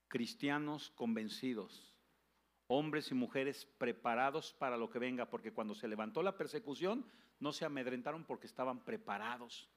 [0.10, 1.95] cristianos convencidos,
[2.68, 7.05] hombres y mujeres preparados para lo que venga, porque cuando se levantó la persecución
[7.39, 9.70] no se amedrentaron porque estaban preparados.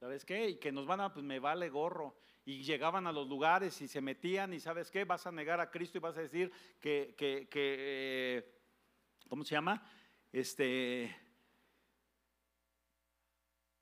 [0.00, 0.48] ¿Sabes qué?
[0.48, 2.16] Y que nos van a, pues me vale gorro.
[2.44, 5.04] Y llegaban a los lugares y se metían y ¿sabes qué?
[5.04, 6.50] Vas a negar a Cristo y vas a decir
[6.80, 8.58] que, que, que eh,
[9.28, 9.80] ¿cómo se llama?
[10.32, 11.14] Este,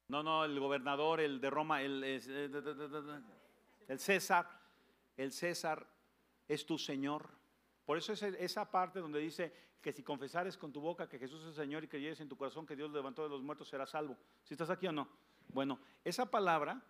[0.08, 3.40] no, no, el gobernador, el de Roma, el, el,
[3.88, 4.59] el César,
[5.16, 5.86] el César
[6.48, 7.28] es tu Señor.
[7.84, 11.44] Por eso es esa parte donde dice que si confesares con tu boca que Jesús
[11.44, 14.16] es Señor y creyeres en tu corazón que Dios levantó de los muertos, serás salvo.
[14.44, 15.08] Si estás aquí o no.
[15.48, 16.82] Bueno, esa palabra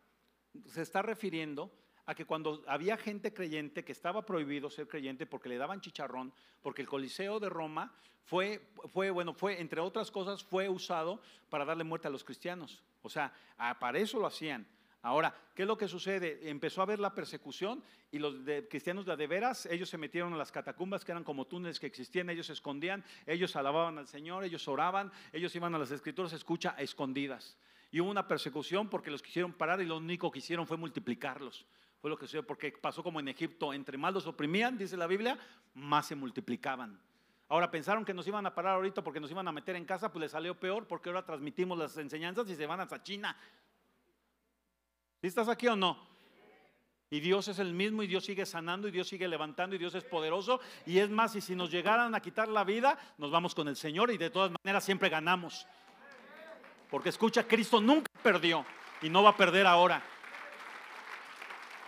[0.67, 1.71] se está refiriendo
[2.07, 6.33] a que cuando había gente creyente que estaba prohibido ser creyente porque le daban chicharrón,
[6.61, 7.95] porque el Coliseo de Roma
[8.25, 12.83] fue, fue, bueno, fue, entre otras cosas, fue usado para darle muerte a los cristianos.
[13.03, 13.33] O sea,
[13.79, 14.67] para eso lo hacían.
[15.03, 16.51] Ahora, ¿qué es lo que sucede?
[16.51, 18.35] Empezó a haber la persecución y los
[18.69, 21.87] cristianos de, de veras, ellos se metieron a las catacumbas que eran como túneles que
[21.87, 26.35] existían, ellos se escondían, ellos alababan al Señor, ellos oraban, ellos iban a las escrituras,
[26.35, 27.57] escucha, escondidas.
[27.91, 31.65] Y hubo una persecución porque los quisieron parar y lo único que hicieron fue multiplicarlos.
[32.01, 35.07] Fue lo que sucedió porque pasó como en Egipto, entre más los oprimían, dice la
[35.07, 35.39] Biblia,
[35.75, 37.01] más se multiplicaban.
[37.49, 40.13] Ahora pensaron que nos iban a parar ahorita porque nos iban a meter en casa,
[40.13, 43.37] pues les salió peor porque ahora transmitimos las enseñanzas y se van hasta China.
[45.21, 45.99] ¿Sí estás aquí o no?
[47.11, 49.95] Y Dios es el mismo y Dios sigue sanando y Dios sigue levantando y Dios
[49.97, 50.61] es poderoso.
[50.87, 53.77] Y es más, y si nos llegaran a quitar la vida, nos vamos con el
[53.77, 55.67] Señor y de todas maneras siempre ganamos.
[56.89, 58.65] Porque escucha, Cristo nunca perdió
[59.03, 60.03] y no va a perder ahora.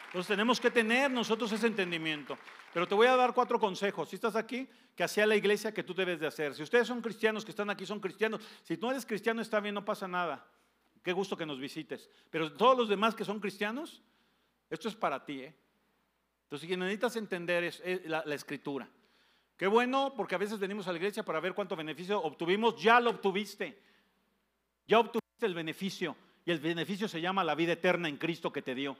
[0.07, 2.37] Entonces tenemos que tener nosotros ese entendimiento.
[2.74, 4.09] Pero te voy a dar cuatro consejos.
[4.09, 6.55] Si estás aquí, que hacía la iglesia que tú debes de hacer.
[6.55, 8.43] Si ustedes son cristianos que están aquí, son cristianos.
[8.62, 10.45] Si tú eres cristiano, está bien, no pasa nada.
[11.03, 12.09] Qué gusto que nos visites.
[12.30, 14.03] Pero todos los demás que son cristianos,
[14.70, 15.40] esto es para ti.
[15.40, 15.55] ¿eh?
[16.44, 18.88] Entonces, si necesitas entender es, la, la, escritura.
[19.57, 22.80] Qué bueno, porque a veces venimos a la iglesia para ver cuánto beneficio obtuvimos.
[22.80, 23.80] Ya lo obtuviste.
[24.86, 26.16] Ya obtuviste el beneficio.
[26.44, 28.96] Y el beneficio se llama la vida eterna en Cristo que te dio.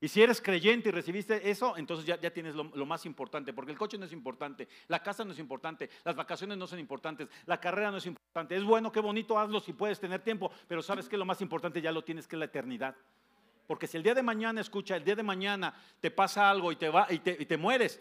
[0.00, 3.72] Y si eres creyente y recibiste eso, entonces ya, tienes lo, lo, más importante, porque
[3.72, 7.28] el coche no es importante, la casa no es importante, las vacaciones no son importantes,
[7.46, 8.56] la carrera no es importante.
[8.56, 11.80] Es bueno, qué bonito, hazlo si puedes tener tiempo, pero sabes que lo más importante
[11.80, 12.94] ya lo tienes, que es la eternidad.
[13.66, 16.76] Porque si el día de mañana, escucha, el día de mañana te pasa algo y
[16.76, 18.00] te, va, y te, y te mueres,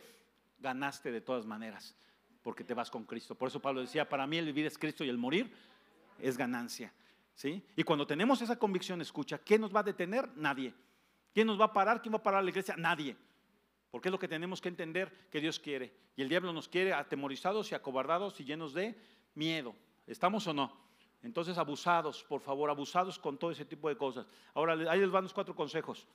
[0.59, 1.95] ganaste de todas maneras,
[2.41, 3.35] porque te vas con Cristo.
[3.35, 5.53] Por eso Pablo decía, para mí el vivir es Cristo y el morir
[6.19, 6.91] es ganancia.
[7.35, 7.63] ¿sí?
[7.75, 10.29] Y cuando tenemos esa convicción, escucha, ¿qué nos va a detener?
[10.35, 10.73] Nadie.
[11.33, 12.01] ¿Quién nos va a parar?
[12.01, 12.75] ¿Quién va a parar la iglesia?
[12.77, 13.17] Nadie.
[13.89, 15.93] Porque es lo que tenemos que entender que Dios quiere.
[16.15, 18.95] Y el diablo nos quiere atemorizados y acobardados y llenos de
[19.35, 19.75] miedo.
[20.07, 20.83] ¿Estamos o no?
[21.23, 24.27] Entonces, abusados, por favor, abusados con todo ese tipo de cosas.
[24.53, 26.07] Ahora, ahí les van los cuatro consejos.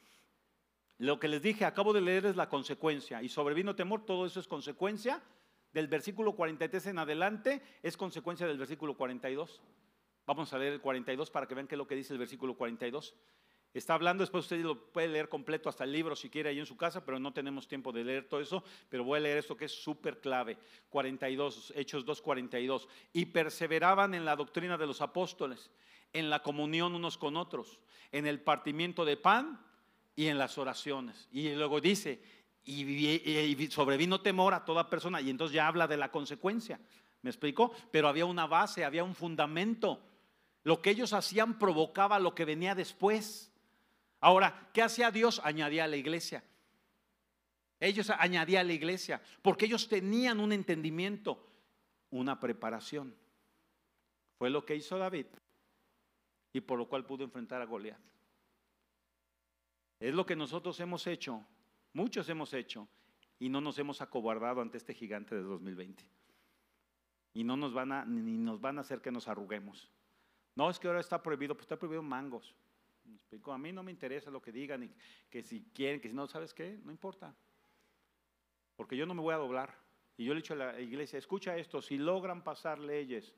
[0.99, 3.23] Lo que les dije, acabo de leer es la consecuencia.
[3.23, 5.23] Y sobrevino temor, todo eso es consecuencia.
[5.73, 9.63] Del versículo 43 en adelante es consecuencia del versículo 42.
[10.27, 12.55] Vamos a leer el 42 para que vean qué es lo que dice el versículo
[12.55, 13.15] 42.
[13.75, 16.67] Está hablando, después usted lo puede leer completo hasta el libro si quiere ahí en
[16.67, 19.57] su casa, pero no tenemos tiempo de leer todo eso, pero voy a leer esto
[19.57, 20.57] que es súper clave.
[20.89, 22.89] 42, Hechos 2, 42.
[23.13, 25.71] Y perseveraban en la doctrina de los apóstoles,
[26.13, 27.79] en la comunión unos con otros,
[28.11, 29.61] en el partimiento de pan
[30.17, 31.29] y en las oraciones.
[31.31, 32.21] Y luego dice,
[32.65, 36.81] y, sobrevino temor a toda persona, y entonces ya habla de la consecuencia.
[37.23, 37.73] ¿Me explico?
[37.91, 40.03] Pero había una base, había un fundamento.
[40.65, 43.53] Lo que ellos hacían provocaba lo que venía después.
[44.21, 45.41] Ahora, ¿qué hacía Dios?
[45.45, 46.43] Añadía a la iglesia.
[47.81, 51.47] Ellos añadían a la iglesia, porque ellos tenían un entendimiento,
[52.11, 53.15] una preparación.
[54.39, 55.27] Fue lo que hizo David
[56.53, 58.01] y por lo cual pudo enfrentar a Goliat.
[60.01, 61.45] Es lo que nosotros hemos hecho,
[61.93, 62.89] muchos hemos hecho,
[63.39, 66.05] y no nos hemos acobardado ante este gigante de 2020.
[67.35, 69.91] Y no nos van a, ni nos van a hacer que nos arruguemos.
[70.57, 72.55] No es que ahora está prohibido, pues está prohibido mangos.
[73.47, 74.95] A mí no me interesa lo que digan,
[75.31, 76.79] que si quieren, que si no, ¿sabes qué?
[76.85, 77.35] No importa.
[78.77, 79.75] Porque yo no me voy a doblar.
[80.17, 83.35] Y yo le he dicho a la iglesia, escucha esto, si logran pasar leyes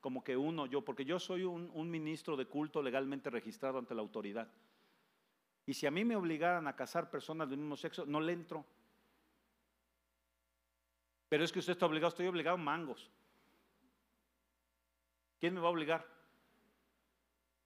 [0.00, 3.94] como que uno, yo, porque yo soy un, un ministro de culto legalmente registrado ante
[3.94, 4.52] la autoridad.
[5.66, 8.66] Y si a mí me obligaran a casar personas del mismo sexo, no le entro.
[11.28, 13.10] Pero es que usted está obligado, estoy obligado a mangos.
[15.40, 16.13] ¿Quién me va a obligar?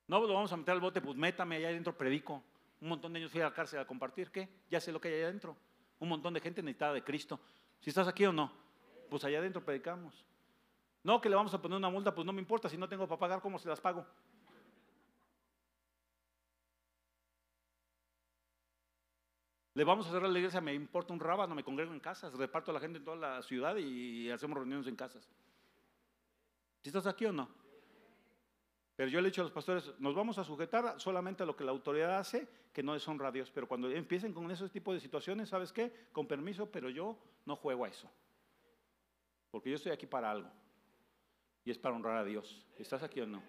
[0.09, 2.43] No lo vamos a meter al bote, pues métame allá adentro, predico.
[2.81, 4.49] Un montón de ellos fui a la cárcel a compartir, ¿qué?
[4.71, 5.57] Ya sé lo que hay allá adentro.
[6.01, 7.39] Un montón de gente necesitada de Cristo.
[7.81, 8.51] Si estás aquí o no,
[9.11, 10.25] pues allá adentro predicamos.
[11.05, 13.07] No, que le vamos a poner una multa, pues no me importa, si no tengo
[13.07, 14.07] para pagar, ¿cómo se las pago?
[19.75, 22.71] Le vamos a cerrar la iglesia, me importa un rábano, me congrego en casas, reparto
[22.71, 25.29] a la gente en toda la ciudad y hacemos reuniones en casas.
[26.83, 27.68] Si estás aquí o no?
[28.99, 31.55] Pero yo le he dicho a los pastores, nos vamos a sujetar solamente a lo
[31.55, 33.49] que la autoridad hace, que no deshonra a Dios.
[33.49, 36.09] Pero cuando empiecen con ese tipo de situaciones, ¿sabes qué?
[36.11, 38.11] Con permiso, pero yo no juego a eso.
[39.53, 40.51] Porque yo estoy aquí para algo.
[41.65, 42.67] Y es para honrar a Dios.
[42.77, 43.41] ¿Estás aquí o no?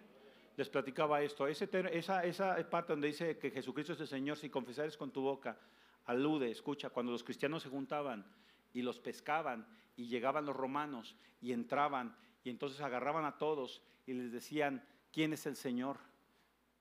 [0.56, 1.48] Les platicaba esto.
[1.48, 5.58] esa, esa parte donde dice que Jesucristo es el Señor, si confesares con tu boca,
[6.06, 8.24] alude, escucha, cuando los cristianos se juntaban
[8.72, 14.14] y los pescaban y llegaban los romanos y entraban y entonces agarraban a todos y
[14.14, 15.98] les decían, quién es el Señor.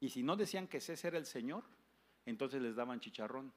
[0.01, 1.65] Y si no decían que ese era el Señor,
[2.25, 3.53] entonces les daban chicharrón.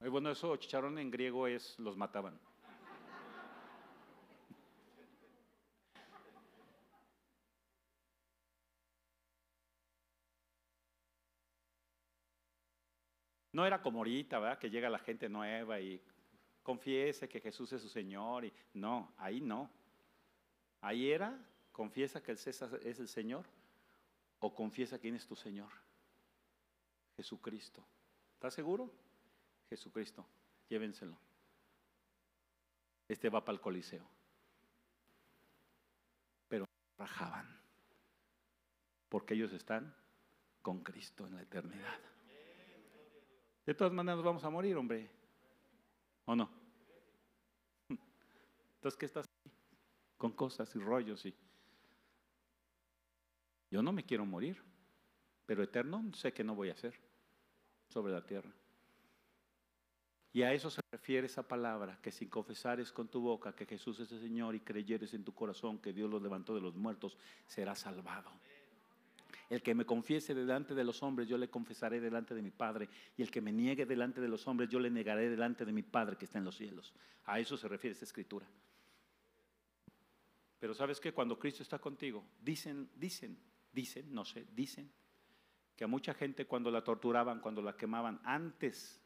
[0.00, 2.38] Y bueno, eso chicharrón en griego es los mataban.
[13.52, 14.58] No era como ahorita, ¿verdad?
[14.58, 16.02] Que llega la gente nueva y
[16.64, 18.44] confiese que Jesús es su Señor.
[18.44, 19.70] Y, no, ahí no.
[20.80, 21.38] Ahí era
[21.74, 23.44] ¿Confiesa que el César es el Señor?
[24.38, 25.72] ¿O confiesa quién es tu Señor?
[27.16, 27.84] Jesucristo.
[28.34, 28.92] ¿Estás seguro?
[29.68, 30.24] Jesucristo.
[30.68, 31.18] Llévenselo.
[33.08, 34.08] Este va para el Coliseo.
[36.46, 36.64] Pero
[36.96, 37.60] rajaban.
[39.08, 39.92] Porque ellos están
[40.62, 41.98] con Cristo en la eternidad.
[43.66, 45.10] De todas maneras vamos a morir, hombre.
[46.26, 46.48] ¿O no?
[47.88, 49.28] Entonces, ¿qué estás
[50.16, 51.34] con cosas y rollos y
[53.74, 54.62] yo no me quiero morir,
[55.46, 56.94] pero eterno sé que no voy a ser
[57.88, 58.52] sobre la tierra.
[60.32, 63.98] Y a eso se refiere esa palabra, que si confesares con tu boca que Jesús
[63.98, 67.18] es el Señor y creyeres en tu corazón que Dios lo levantó de los muertos,
[67.48, 68.30] serás salvado.
[69.50, 72.88] El que me confiese delante de los hombres, yo le confesaré delante de mi Padre.
[73.16, 75.82] Y el que me niegue delante de los hombres, yo le negaré delante de mi
[75.82, 76.94] Padre que está en los cielos.
[77.24, 78.46] A eso se refiere esta escritura.
[80.60, 83.36] Pero sabes que cuando Cristo está contigo, dicen, dicen,
[83.74, 84.90] Dicen, no sé, dicen
[85.76, 89.02] que a mucha gente cuando la torturaban, cuando la quemaban, antes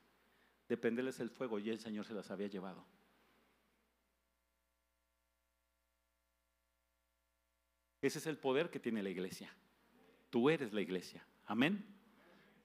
[0.69, 2.85] de prenderles el fuego, ya el Señor se las había llevado.
[8.03, 9.51] Ese es el poder que tiene la iglesia.
[10.29, 11.25] Tú eres la iglesia.
[11.47, 11.85] Amén.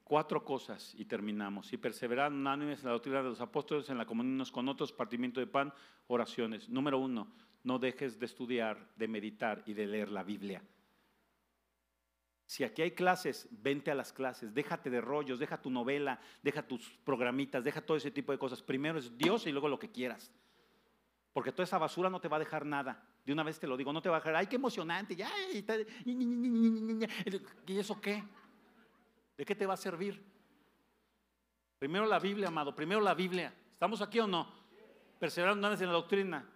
[0.04, 1.72] Cuatro cosas y terminamos.
[1.72, 4.91] Y perseverar unánimes en la doctrina de los apóstoles, en la comunión unos con otros,
[4.91, 5.74] partimiento de pan,
[6.08, 6.68] oraciones.
[6.68, 7.34] Número uno,
[7.64, 10.62] no dejes de estudiar, de meditar y de leer la Biblia.
[12.46, 16.62] Si aquí hay clases, vente a las clases, déjate de rollos, deja tu novela, deja
[16.62, 18.62] tus programitas, deja todo ese tipo de cosas.
[18.62, 20.32] Primero es Dios y luego lo que quieras.
[21.32, 23.04] Porque toda esa basura no te va a dejar nada.
[23.26, 25.32] De una vez te lo digo, no te va a dejar, ay, qué emocionante, ya,
[25.52, 25.66] y,
[27.66, 28.24] ¿y eso qué?
[29.38, 30.22] ¿De qué te va a servir?
[31.80, 33.54] Primero la Biblia, amado, primero la Biblia.
[33.74, 34.48] ¿Estamos aquí o no?
[35.20, 36.53] Perseverando en la doctrina.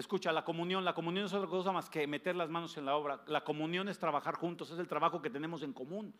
[0.00, 2.96] Escucha, la comunión, la comunión es otra cosa más que meter las manos en la
[2.96, 3.22] obra.
[3.26, 6.14] La comunión es trabajar juntos, es el trabajo que tenemos en común.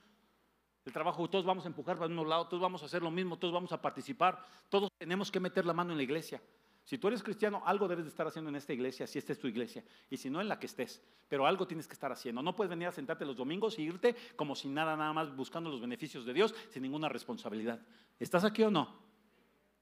[0.84, 3.38] El trabajo, todos vamos a empujar para uno lado, todos vamos a hacer lo mismo,
[3.38, 6.42] todos vamos a participar, todos tenemos que meter la mano en la iglesia.
[6.84, 9.38] Si tú eres cristiano, algo debes de estar haciendo en esta iglesia, si esta es
[9.38, 11.02] tu iglesia, y si no, en la que estés.
[11.26, 12.42] Pero algo tienes que estar haciendo.
[12.42, 15.70] No puedes venir a sentarte los domingos y irte como si nada, nada más buscando
[15.70, 17.80] los beneficios de Dios, sin ninguna responsabilidad.
[18.18, 18.94] ¿Estás aquí o no?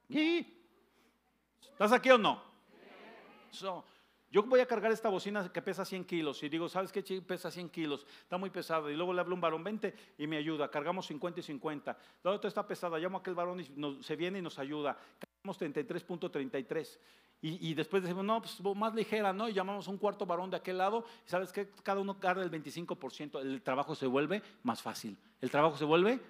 [0.09, 2.58] ¿Estás aquí o no?
[4.31, 7.03] Yo voy a cargar esta bocina que pesa 100 kilos y digo, ¿sabes qué?
[7.23, 8.91] Pesa 100 kilos, está muy pesada.
[8.91, 10.71] Y luego le hablo a un varón, 20 y me ayuda.
[10.71, 11.99] Cargamos 50 y 50.
[12.23, 14.99] La otra está pesada, llamo a aquel varón y se viene y nos ayuda.
[15.45, 16.99] 33.33.
[17.41, 19.49] Y, y, después decimos, no, pues más ligera, ¿no?
[19.49, 21.05] Y llamamos un cuarto varón de aquel lado.
[21.25, 23.41] Y sabes que cada uno carga el 25%.
[23.41, 25.17] El trabajo se vuelve más fácil.
[25.41, 26.21] El trabajo se vuelve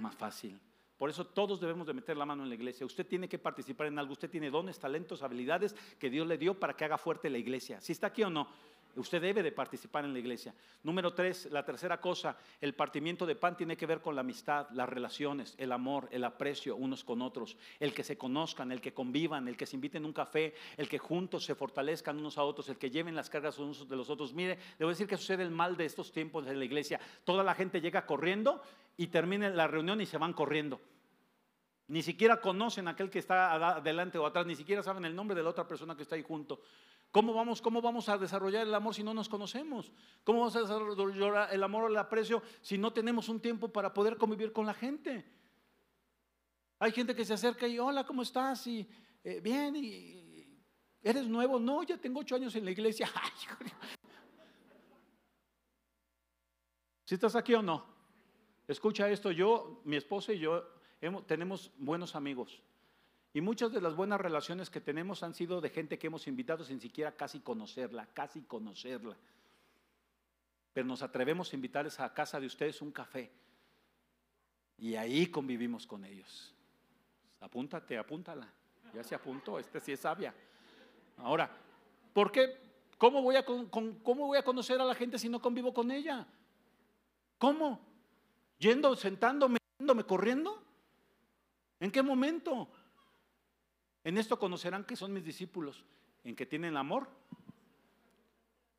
[0.00, 0.58] más fácil.
[0.98, 2.86] Por eso todos debemos de meter la mano en la iglesia.
[2.86, 4.12] Usted tiene que participar en algo.
[4.12, 7.80] Usted tiene dones, talentos, habilidades que Dios le dio para que haga fuerte la iglesia.
[7.80, 8.48] Si está aquí o no.
[8.96, 10.54] Usted debe de participar en la iglesia.
[10.82, 14.68] Número tres, la tercera cosa, el partimiento de pan tiene que ver con la amistad,
[14.70, 18.94] las relaciones, el amor, el aprecio unos con otros, el que se conozcan, el que
[18.94, 22.42] convivan, el que se inviten a un café, el que juntos se fortalezcan unos a
[22.42, 24.32] otros, el que lleven las cargas unos de los otros.
[24.32, 26.98] Mire, debo decir que sucede el mal de estos tiempos en la iglesia.
[27.24, 28.62] Toda la gente llega corriendo
[28.96, 30.80] y termina la reunión y se van corriendo.
[31.88, 35.36] Ni siquiera conocen a aquel que está adelante o atrás, ni siquiera saben el nombre
[35.36, 36.60] de la otra persona que está ahí junto.
[37.12, 39.92] ¿Cómo vamos, ¿Cómo vamos a desarrollar el amor si no nos conocemos?
[40.24, 43.94] ¿Cómo vamos a desarrollar el amor o el aprecio si no tenemos un tiempo para
[43.94, 45.24] poder convivir con la gente?
[46.78, 48.66] Hay gente que se acerca y, hola, ¿cómo estás?
[48.66, 48.86] Y,
[49.22, 50.60] eh, bien, y,
[51.02, 51.58] ¿eres nuevo?
[51.60, 53.08] No, ya tengo ocho años en la iglesia.
[57.04, 57.95] ¿Si estás aquí o no?
[58.68, 60.64] Escucha esto, yo, mi esposa y yo
[61.26, 62.62] tenemos buenos amigos.
[63.32, 66.64] Y muchas de las buenas relaciones que tenemos han sido de gente que hemos invitado
[66.64, 69.16] sin siquiera casi conocerla, casi conocerla.
[70.72, 73.30] Pero nos atrevemos a invitarles a casa de ustedes un café.
[74.78, 76.54] Y ahí convivimos con ellos.
[77.40, 78.50] Apúntate, apúntala.
[78.94, 80.34] Ya se apuntó, este sí es sabia.
[81.18, 81.50] Ahora,
[82.12, 82.56] ¿por qué?
[82.98, 86.26] ¿Cómo voy, a, ¿Cómo voy a conocer a la gente si no convivo con ella?
[87.38, 87.85] ¿Cómo?
[88.58, 90.62] ¿Yendo, sentándome, yéndome, corriendo?
[91.80, 92.68] ¿En qué momento?
[94.04, 95.84] En esto conocerán que son mis discípulos,
[96.24, 97.08] en que tienen amor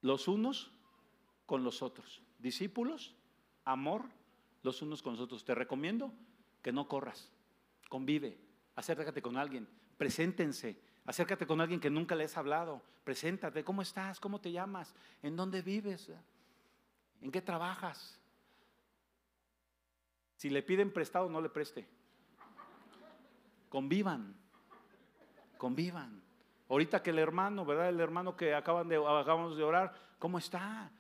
[0.02, 0.72] los unos
[1.46, 2.22] con los otros.
[2.40, 3.16] Discípulos,
[3.66, 4.06] amor
[4.64, 5.46] los unos con los otros.
[5.46, 6.14] Te recomiendo
[6.62, 7.32] que no corras,
[7.90, 8.38] convive,
[8.76, 9.68] acércate con alguien,
[9.98, 14.20] preséntense, acércate con alguien que nunca le has hablado, preséntate, ¿cómo estás?
[14.20, 14.94] ¿Cómo te llamas?
[15.22, 16.12] ¿En dónde vives?
[17.22, 18.20] ¿En qué trabajas?
[20.38, 21.86] Si le piden prestado, no le preste.
[23.70, 24.48] Convivan
[25.58, 26.22] convivan.
[26.70, 27.90] Ahorita que el hermano, ¿verdad?
[27.90, 30.92] El hermano que acaban de, acabamos de orar, ¿cómo está?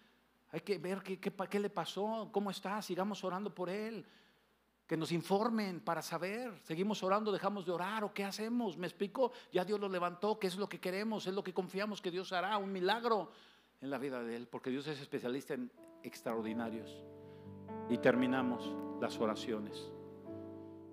[0.51, 4.05] Hay que ver qué, qué, le pasó, cómo está, sigamos orando por él.
[4.85, 8.77] Que nos informen para saber, seguimos orando, dejamos de orar o qué hacemos.
[8.77, 12.01] Me explico, ya Dios lo levantó, qué es lo que queremos, es lo que confiamos
[12.01, 13.31] que Dios hará, un milagro
[13.81, 15.69] en la vida de él, porque Dios es especialista en
[16.03, 17.03] extraordinarios.
[17.89, 19.91] Y terminamos las oraciones.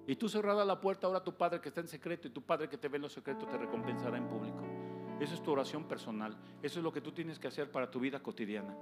[0.06, 2.68] Y tú cerrada la puerta, ahora tu Padre que está en secreto y tu Padre
[2.68, 4.62] que te ve en lo secreto te recompensará en público.
[5.18, 6.36] Esa es tu oración personal.
[6.62, 8.76] Eso es lo que tú tienes que hacer para tu vida cotidiana.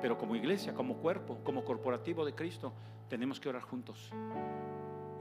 [0.00, 2.72] Pero como iglesia, como cuerpo, como corporativo de Cristo,
[3.08, 4.12] tenemos que orar juntos.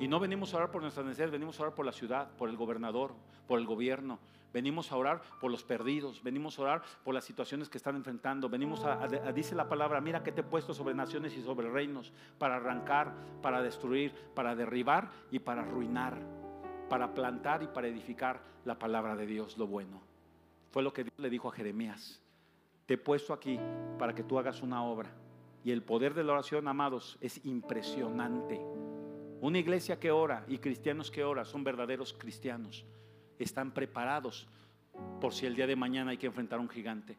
[0.04, 2.50] Y no venimos a orar por nuestras necesidades, venimos a orar por la ciudad, por
[2.50, 3.14] el gobernador,
[3.48, 4.20] por el gobierno.
[4.52, 8.50] Venimos a orar por los perdidos, venimos a orar por las situaciones que están enfrentando.
[8.50, 12.12] Venimos a, dice la palabra, mira que te he puesto sobre naciones y sobre reinos,
[12.38, 16.20] para arrancar, para destruir, para derribar y para arruinar,
[16.90, 20.02] para plantar y para edificar la palabra de Dios, lo bueno.
[20.72, 22.22] Fue lo que Dios le dijo a Jeremías.
[22.88, 23.58] Te he puesto aquí
[23.98, 25.12] para que tú hagas una obra.
[25.64, 28.60] Y el poder de la oración, amados, es impresionante.
[29.44, 32.86] Una iglesia que ora y cristianos que ora son verdaderos cristianos.
[33.38, 34.48] Están preparados
[35.20, 37.18] por si el día de mañana hay que enfrentar a un gigante.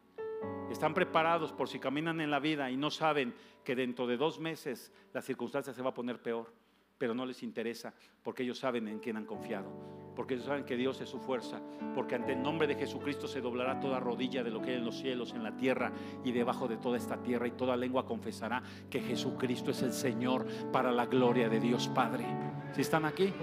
[0.71, 4.39] Están preparados por si caminan en la vida y no saben que dentro de dos
[4.39, 6.51] meses la circunstancia se va a poner peor
[6.97, 7.93] pero no les interesa
[8.23, 11.61] porque ellos saben en quién han confiado, porque ellos saben que Dios es su fuerza,
[11.93, 14.85] porque ante el nombre de Jesucristo se doblará toda rodilla de lo que hay en
[14.85, 15.91] los cielos, en la tierra
[16.23, 20.45] y debajo de toda esta tierra y toda lengua confesará que Jesucristo es el Señor
[20.71, 22.25] para la gloria de Dios Padre.
[22.73, 23.33] Si están aquí,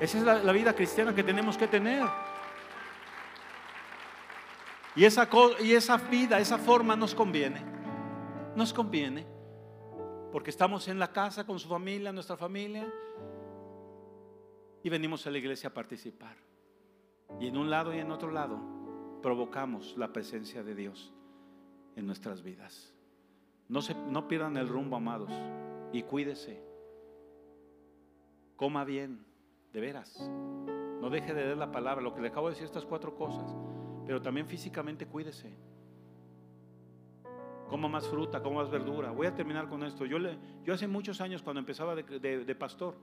[0.00, 2.04] esa es la, la vida cristiana que tenemos que tener.
[4.94, 5.28] Y esa,
[5.60, 7.62] y esa vida, esa forma nos conviene.
[8.54, 9.31] Nos conviene.
[10.32, 12.90] Porque estamos en la casa con su familia, nuestra familia.
[14.82, 16.36] Y venimos a la iglesia a participar.
[17.38, 18.58] Y en un lado y en otro lado
[19.22, 21.12] provocamos la presencia de Dios
[21.96, 22.94] en nuestras vidas.
[23.68, 25.30] No, se, no pierdan el rumbo, amados.
[25.92, 26.62] Y cuídese.
[28.56, 29.24] Coma bien,
[29.72, 30.18] de veras.
[30.18, 33.54] No deje de leer la palabra, lo que le acabo de decir, estas cuatro cosas.
[34.06, 35.54] Pero también físicamente cuídese.
[37.72, 39.12] Coma más fruta, coma más verdura.
[39.12, 40.04] Voy a terminar con esto.
[40.04, 42.94] Yo, le, yo hace muchos años cuando empezaba de, pastor,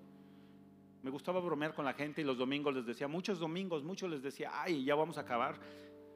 [1.01, 4.21] me gustaba bromear con la gente y los domingos les decía, muchos domingos, muchos les
[4.21, 5.59] decía, ay, ya vamos a acabar.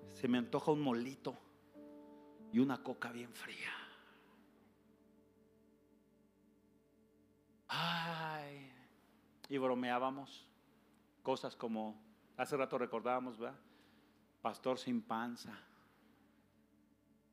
[0.08, 1.36] Se me antoja un molito
[2.52, 3.72] y una coca bien fría.
[7.70, 8.72] Ay,
[9.50, 10.48] y bromeábamos
[11.24, 12.00] cosas como,
[12.38, 13.60] hace rato recordábamos, ¿verdad?
[14.44, 15.60] Pastor sin panza.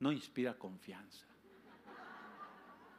[0.01, 1.27] No inspira confianza.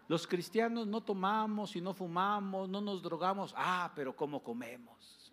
[0.08, 3.54] Los cristianos no tomamos y no fumamos, no nos drogamos.
[3.56, 5.32] Ah, pero ¿cómo comemos?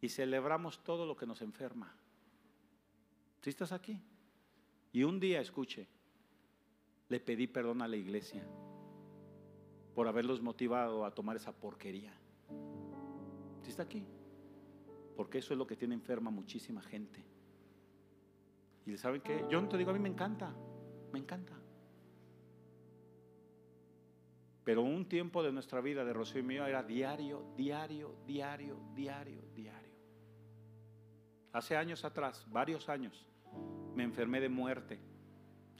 [0.00, 1.92] Y celebramos todo lo que nos enferma.
[3.42, 4.00] Si estás aquí?
[4.92, 5.88] Y un día, escuche,
[7.08, 8.46] le pedí perdón a la iglesia
[9.94, 12.14] por haberlos motivado a tomar esa porquería.
[13.62, 14.06] Si está aquí?
[15.16, 17.24] Porque eso es lo que tiene enferma muchísima gente.
[18.90, 20.52] Y saben que yo no te digo, a mí me encanta,
[21.12, 21.54] me encanta.
[24.64, 29.42] Pero un tiempo de nuestra vida de Rocío y mío era diario, diario, diario, diario,
[29.54, 29.94] diario.
[31.52, 33.26] Hace años atrás, varios años,
[33.94, 35.00] me enfermé de muerte.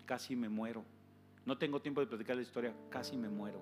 [0.07, 0.85] Casi me muero.
[1.45, 3.61] No tengo tiempo de platicar la historia, casi me muero.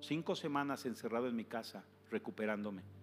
[0.00, 2.97] Cinco semanas encerrado en mi casa, recuperándome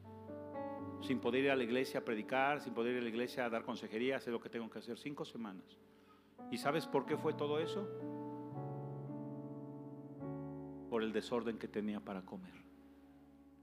[1.01, 3.49] sin poder ir a la iglesia a predicar, sin poder ir a la iglesia a
[3.49, 5.77] dar consejería, hacer lo que tengo que hacer, cinco semanas.
[6.51, 7.87] ¿Y sabes por qué fue todo eso?
[10.89, 12.53] Por el desorden que tenía para comer.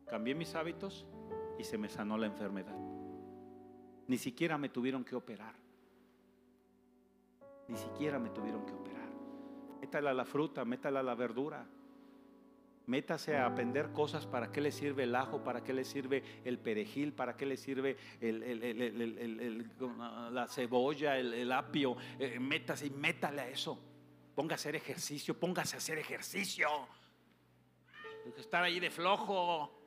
[0.07, 1.07] Cambié mis hábitos
[1.59, 2.77] y se me sanó la enfermedad.
[4.09, 5.55] Ni siquiera me tuvieron que operar.
[7.69, 9.09] Ni siquiera me tuvieron que operar.
[9.81, 11.67] Métala a la fruta, métala a la verdura.
[12.87, 16.59] Métase a aprender cosas para qué le sirve el ajo, para qué le sirve el
[16.59, 17.97] perejil, para qué le sirve
[20.31, 21.97] la cebolla, el, apio.
[22.19, 23.79] Eh, métase y métale a eso.
[24.35, 26.69] Ponga a hacer ejercicio, póngase a hacer ejercicio.
[28.37, 29.82] Estar ahí de flojo.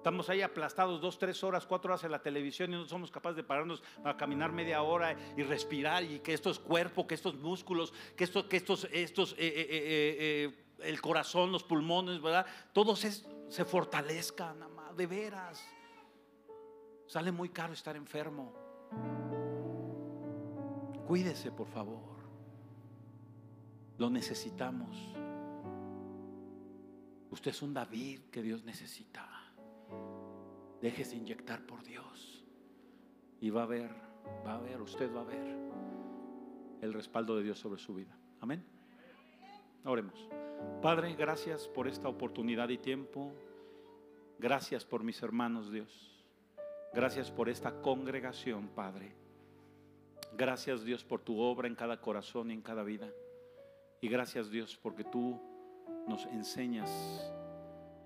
[0.00, 3.36] Estamos ahí aplastados dos, tres horas, cuatro horas en la televisión y no somos capaces
[3.36, 7.92] de pararnos a caminar media hora y respirar y que estos cuerpos, que estos músculos,
[8.16, 12.46] que estos, que estos, estos, eh, eh, eh, el corazón, los pulmones, ¿verdad?
[12.72, 14.64] Todos se fortalezcan,
[14.96, 15.62] de veras.
[17.06, 18.54] Sale muy caro estar enfermo.
[21.06, 22.20] Cuídese, por favor.
[23.98, 24.96] Lo necesitamos.
[27.30, 29.29] Usted es un David que Dios necesita.
[30.80, 32.44] Déjese inyectar por Dios.
[33.40, 33.90] Y va a ver,
[34.46, 35.56] va a ver, usted va a ver
[36.80, 38.16] el respaldo de Dios sobre su vida.
[38.40, 38.64] Amén.
[39.84, 40.28] Oremos.
[40.82, 43.32] Padre, gracias por esta oportunidad y tiempo.
[44.38, 46.24] Gracias por mis hermanos, Dios.
[46.92, 49.14] Gracias por esta congregación, Padre.
[50.36, 53.08] Gracias, Dios, por tu obra en cada corazón y en cada vida.
[54.00, 55.38] Y gracias, Dios, porque tú
[56.08, 57.32] nos enseñas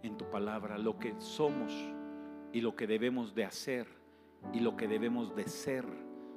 [0.02, 1.72] en tu palabra lo que somos
[2.54, 3.88] y lo que debemos de hacer
[4.52, 5.84] y lo que debemos de ser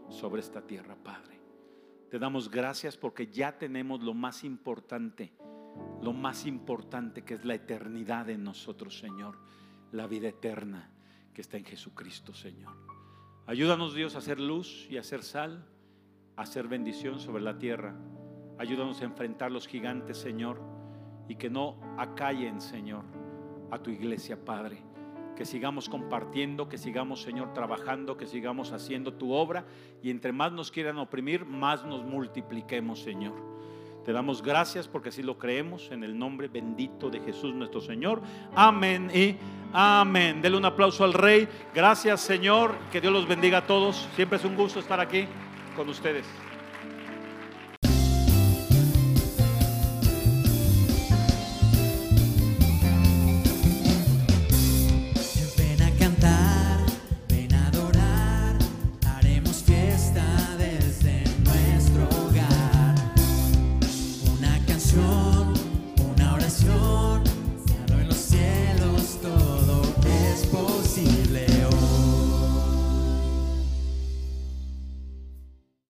[0.09, 1.39] sobre esta tierra, Padre.
[2.09, 5.31] Te damos gracias porque ya tenemos lo más importante,
[6.01, 9.37] lo más importante que es la eternidad en nosotros, Señor,
[9.91, 10.89] la vida eterna
[11.35, 12.73] que está en Jesucristo, Señor.
[13.45, 15.67] Ayúdanos, Dios, a hacer luz y a hacer sal,
[16.35, 17.95] a hacer bendición sobre la tierra.
[18.57, 20.59] Ayúdanos a enfrentar los gigantes, Señor,
[21.29, 23.05] y que no acallen, Señor,
[23.69, 24.86] a tu iglesia, Padre
[25.37, 29.65] que sigamos compartiendo, que sigamos, Señor, trabajando, que sigamos haciendo tu obra
[30.01, 33.35] y entre más nos quieran oprimir, más nos multipliquemos, Señor.
[34.03, 38.21] Te damos gracias porque así lo creemos en el nombre bendito de Jesús nuestro Señor.
[38.55, 39.35] Amén y
[39.73, 40.41] amén.
[40.41, 41.47] Dele un aplauso al Rey.
[41.75, 42.75] Gracias, Señor.
[42.91, 44.07] Que Dios los bendiga a todos.
[44.15, 45.27] Siempre es un gusto estar aquí
[45.75, 46.25] con ustedes.